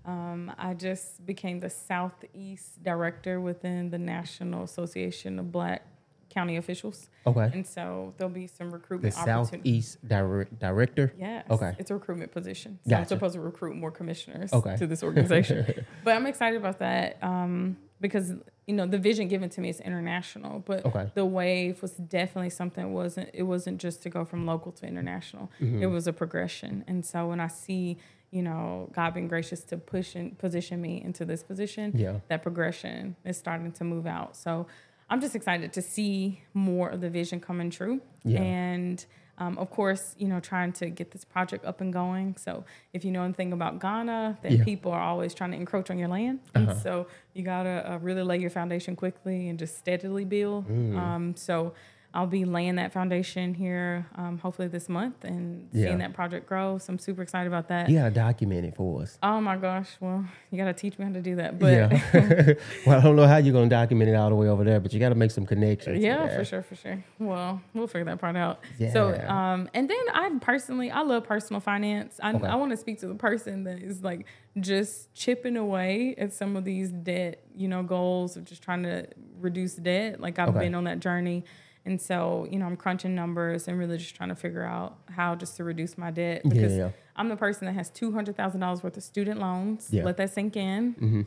[0.07, 5.83] Um, I just became the Southeast director within the National Association of Black
[6.31, 7.51] County Officials, Okay.
[7.53, 9.97] and so there'll be some recruitment opportunities.
[9.97, 11.13] The Southeast Dir- Director.
[11.19, 11.47] Yes.
[11.51, 11.75] Okay.
[11.79, 12.79] It's a recruitment position.
[12.89, 14.77] So I'm supposed to recruit more commissioners Okay.
[14.77, 15.87] to this organization.
[16.05, 18.35] but I'm excited about that um, because
[18.67, 21.11] you know the vision given to me is international, but Okay.
[21.15, 22.87] the wave was definitely something.
[22.87, 25.51] It wasn't it wasn't just to go from local to international.
[25.61, 25.83] Mm-hmm.
[25.83, 27.99] It was a progression, and so when I see
[28.31, 32.21] you know God being gracious to push and position me into this position, Yeah.
[32.29, 34.37] that progression is starting to move out.
[34.37, 34.67] So
[35.09, 38.01] I'm just excited to see more of the vision coming true.
[38.25, 38.41] Yeah.
[38.43, 39.07] And
[39.39, 42.37] um, of course, you know, trying to get this project up and going.
[42.39, 42.65] So
[42.95, 44.65] if you know anything about Ghana, that Yeah.
[44.65, 46.41] people are always trying to encroach on your land.
[46.55, 50.67] And so you gotta uh, really lay your foundation quickly and just steadily build.
[50.71, 51.75] Um, so
[52.15, 55.87] I'll be laying that foundation here, um, hopefully this month, and Yeah.
[55.87, 56.79] seeing that project grow.
[56.79, 57.91] So I'm super excited about that.
[57.91, 59.19] You gotta document it for us.
[59.23, 59.97] Oh my gosh!
[60.01, 61.59] Well, you gotta teach me how to do that.
[61.59, 61.73] But
[62.15, 62.53] yeah.
[62.87, 64.93] well, I don't know how you're gonna document it all the way over there, but
[64.95, 66.03] you gotta make some connections.
[66.03, 67.05] Yeah, for sure, for sure.
[67.19, 68.61] Well, we'll figure that part out.
[68.79, 68.93] Yeah.
[68.93, 72.19] So, um, and then I personally, I love personal finance.
[72.23, 72.47] I, Okay.
[72.47, 74.27] I want to speak to the person that is like
[74.59, 79.07] just chipping away at some of these debt, you know, goals of just trying to
[79.41, 80.19] reduce debt.
[80.21, 80.61] Like I've Okay.
[80.61, 81.45] been on that journey.
[81.87, 85.37] And so, you know, I'm crunching numbers and really just trying to figure out how
[85.37, 86.91] just to reduce my debt Yeah, because yeah.
[87.15, 89.89] I'm the person that has two hundred thousand dollars worth of student loans.
[89.91, 90.05] Yeah.
[90.05, 90.95] Let that sink in.
[90.95, 91.23] Mm-hmm.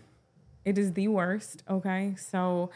[0.65, 1.63] It is the worst.
[1.69, 2.69] Okay, so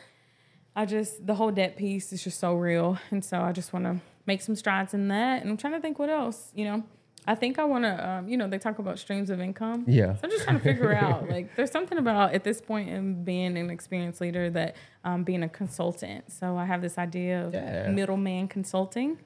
[0.76, 3.86] I just the whole debt piece is just so real, and so I just want
[3.86, 5.42] to make some strides in that.
[5.42, 6.84] And I'm trying to think what else, you know.
[7.26, 9.86] I think I want to, um, you know, they talk about streams of income.
[9.88, 10.14] Yeah.
[10.16, 13.24] So I'm just trying to figure out, like, there's something about at this point in
[13.24, 16.32] being an experienced leader that um, being a consultant.
[16.32, 17.90] So I have this idea of Yeah.
[17.92, 19.18] middleman consulting,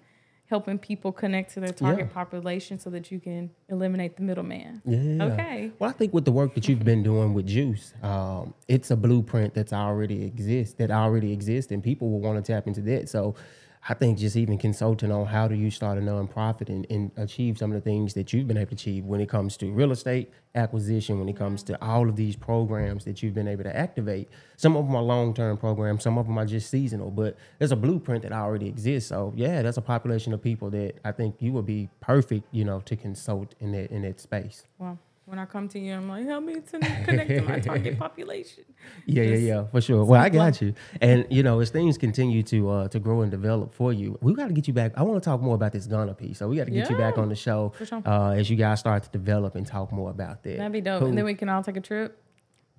[0.45, 2.13] helping people connect to their target Yeah.
[2.13, 4.81] population so that you can eliminate the middleman.
[4.85, 5.25] Yeah.
[5.25, 5.71] Okay.
[5.79, 8.95] Well, I think with the work that you've been doing with Juice, um, it's a
[8.95, 13.09] blueprint that's already exists that already exists, and people will want to tap into that.
[13.09, 13.35] So,
[13.89, 17.57] I think just even consulting on how do you start a nonprofit and, and achieve
[17.57, 19.93] some of the things that you've been able to achieve when it comes to real
[19.93, 23.75] estate acquisition, when it comes to all of these programs that you've been able to
[23.75, 24.27] activate.
[24.57, 27.71] Some of them are long term programs, some of them are just seasonal, but there's
[27.71, 29.07] a blueprint that already exists.
[29.07, 32.65] So yeah, that's a population of people that I think you would be perfect, you
[32.65, 34.65] know, to consult in that in that space.
[34.79, 37.99] Well, when I come to you, I'm like, help me to connect to my target
[37.99, 38.63] population.
[39.05, 40.05] Yeah, yeah, Just yeah, for sure.
[40.05, 40.73] Well, I got you.
[41.01, 44.33] And you know, as things continue to uh, to grow and develop for you, we
[44.33, 44.93] got to get you back.
[44.95, 46.95] I want to talk more about this Ghana piece, so we got to get you
[46.95, 48.01] back on the show sure.
[48.05, 50.57] uh, as you guys start to develop and talk more about that.
[50.57, 50.99] That'd be dope.
[50.99, 51.09] Cool.
[51.09, 52.17] And then we can all take a trip.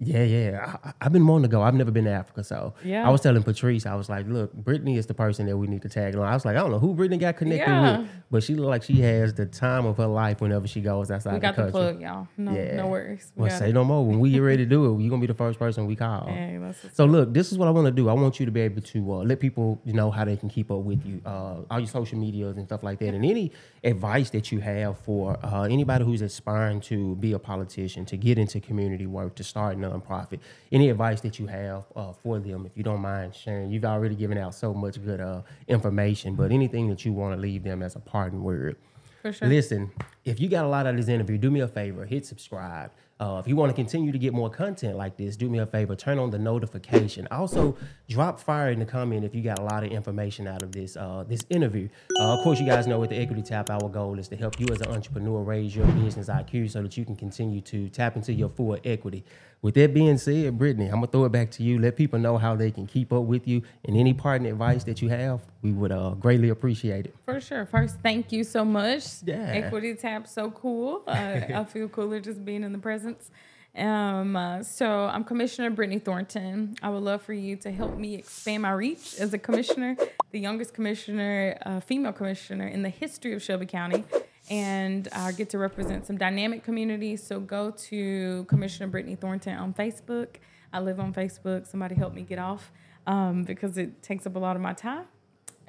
[0.01, 0.77] Yeah, yeah.
[0.85, 1.61] I, I've been wanting to go.
[1.63, 3.07] I've never been to Africa, so Yeah.
[3.07, 5.83] I was telling Patrice, I was like, "Look, Britney is the person that we need
[5.83, 7.99] to tag along." I was like, "I don't know who Britney got connected Yeah.
[7.99, 11.11] with, but she look like she has the time of her life whenever she goes
[11.11, 12.29] outside We got the the country." plug, y'all.
[12.37, 12.77] No, Yeah.
[12.77, 13.33] no worries.
[13.35, 13.73] We Well, say it.
[13.73, 14.05] no more.
[14.07, 16.27] When we get ready to do it, you're gonna be the first person we call.
[16.29, 18.09] Hey, that's what's So look, this is what I want to do.
[18.09, 20.49] I want you to be able to uh, let people you know how they can
[20.49, 23.51] keep up with you, uh, all your social medias and stuff like that, and any
[23.83, 28.39] advice that you have for uh, anybody who's aspiring to be a politician, to get
[28.39, 30.41] into community work, to start a nonprofit.
[30.73, 33.71] Any advice that you have uh, for them, if you don't mind sharing.
[33.71, 37.41] You've already given out so much good uh, information, but anything that you want to
[37.41, 38.77] leave them as a parting word.
[39.23, 39.49] for sure.
[39.49, 39.91] Listen,
[40.25, 42.91] if you got a lot out of this interview, do me a favor, hit subscribe.
[43.21, 45.67] Uh, if you want to continue to get more content like this, do me a
[45.67, 47.27] favor, turn on the notification.
[47.33, 47.77] Also,
[48.09, 50.97] drop fire in the comment if you got a lot of information out of this
[50.97, 51.89] uh, this interview.
[52.19, 54.59] Uh, of course, you guys know with the Equity Tap, our goal is to help
[54.59, 58.17] you as an entrepreneur raise your business IQ so that you can continue to tap
[58.17, 59.25] into your full equity.
[59.61, 61.81] With that being said, Britney, I'm gonna throw it back to you.
[61.81, 65.03] Let people know how they can keep up with you and any parting advice that
[65.03, 65.41] you have.
[65.63, 67.15] We would uh, greatly appreciate it.
[67.25, 67.67] For sure.
[67.67, 69.05] First, thank you so much.
[69.25, 69.51] Yeah.
[69.53, 71.03] Equity Tap, so cool.
[71.09, 73.31] Uh, I feel cooler just being in the presence.
[73.79, 76.75] Um, uh, so I'm Commissioner Britney Thornton.
[76.83, 79.97] I would love for you to help me expand my reach as a commissioner,
[80.33, 84.03] the youngest commissioner, uh, female commissioner in the history of Shelby County.
[84.51, 87.23] And I get to represent some dynamic communities.
[87.23, 90.37] So go to Commissioner Britney Thornton on Facebook.
[90.73, 91.67] I live on Facebook.
[91.67, 92.73] Somebody help me get off
[93.07, 95.05] um, because it takes up a lot of my time.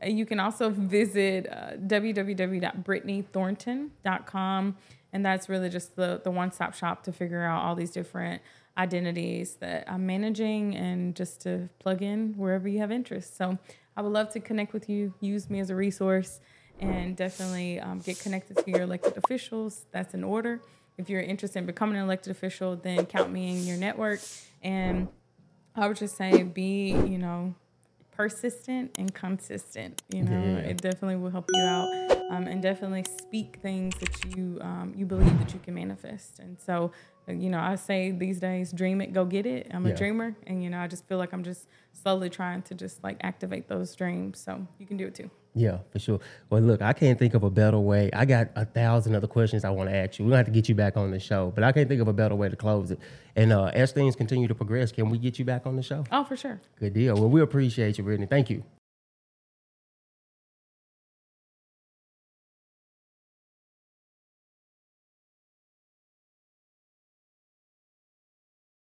[0.02, 4.76] Uh, You can also visit uh, www.britneythornton.com.
[5.12, 8.42] And that's really just the, the one stop shop to figure out all these different
[8.78, 13.36] identities that I'm managing and just to plug in wherever you have interest.
[13.36, 13.58] So
[13.98, 16.40] I would love to connect with you, use me as a resource,
[16.80, 19.86] and definitely um, get connected to your elected officials.
[19.92, 20.62] That's in order.
[20.98, 24.22] If you're interested in becoming an elected official, then count me in your network.
[24.62, 25.10] And
[25.76, 27.56] I would just say be, you know,
[28.24, 30.02] persistent and consistent.
[30.10, 30.72] You know, Yeah.
[30.72, 31.88] it definitely will help you out,
[32.30, 36.40] um, and definitely speak things that you um, you believe that you can manifest.
[36.40, 36.92] And so,
[37.30, 39.68] you know, I say these days, dream it, go get it.
[39.74, 39.96] I'm a Yeah.
[39.96, 43.16] dreamer, and you know, I just feel like I'm just slowly trying to just like
[43.22, 44.38] activate those dreams.
[44.38, 45.32] So you can do it too.
[45.56, 46.20] Yeah, for sure.
[46.50, 48.10] Well, look, I can't think of a better way.
[48.14, 50.26] I got a thousand other questions I want to ask you.
[50.26, 52.02] We're going to have to get you back on the show, but I can't think
[52.02, 53.00] of a better way to close it.
[53.36, 56.04] And uh, as things continue to progress, can we get you back on the show?
[56.12, 56.62] Oh, for sure.
[56.80, 57.16] Good deal.
[57.16, 58.30] Well, we appreciate you, Britney.
[58.30, 58.64] Thank you.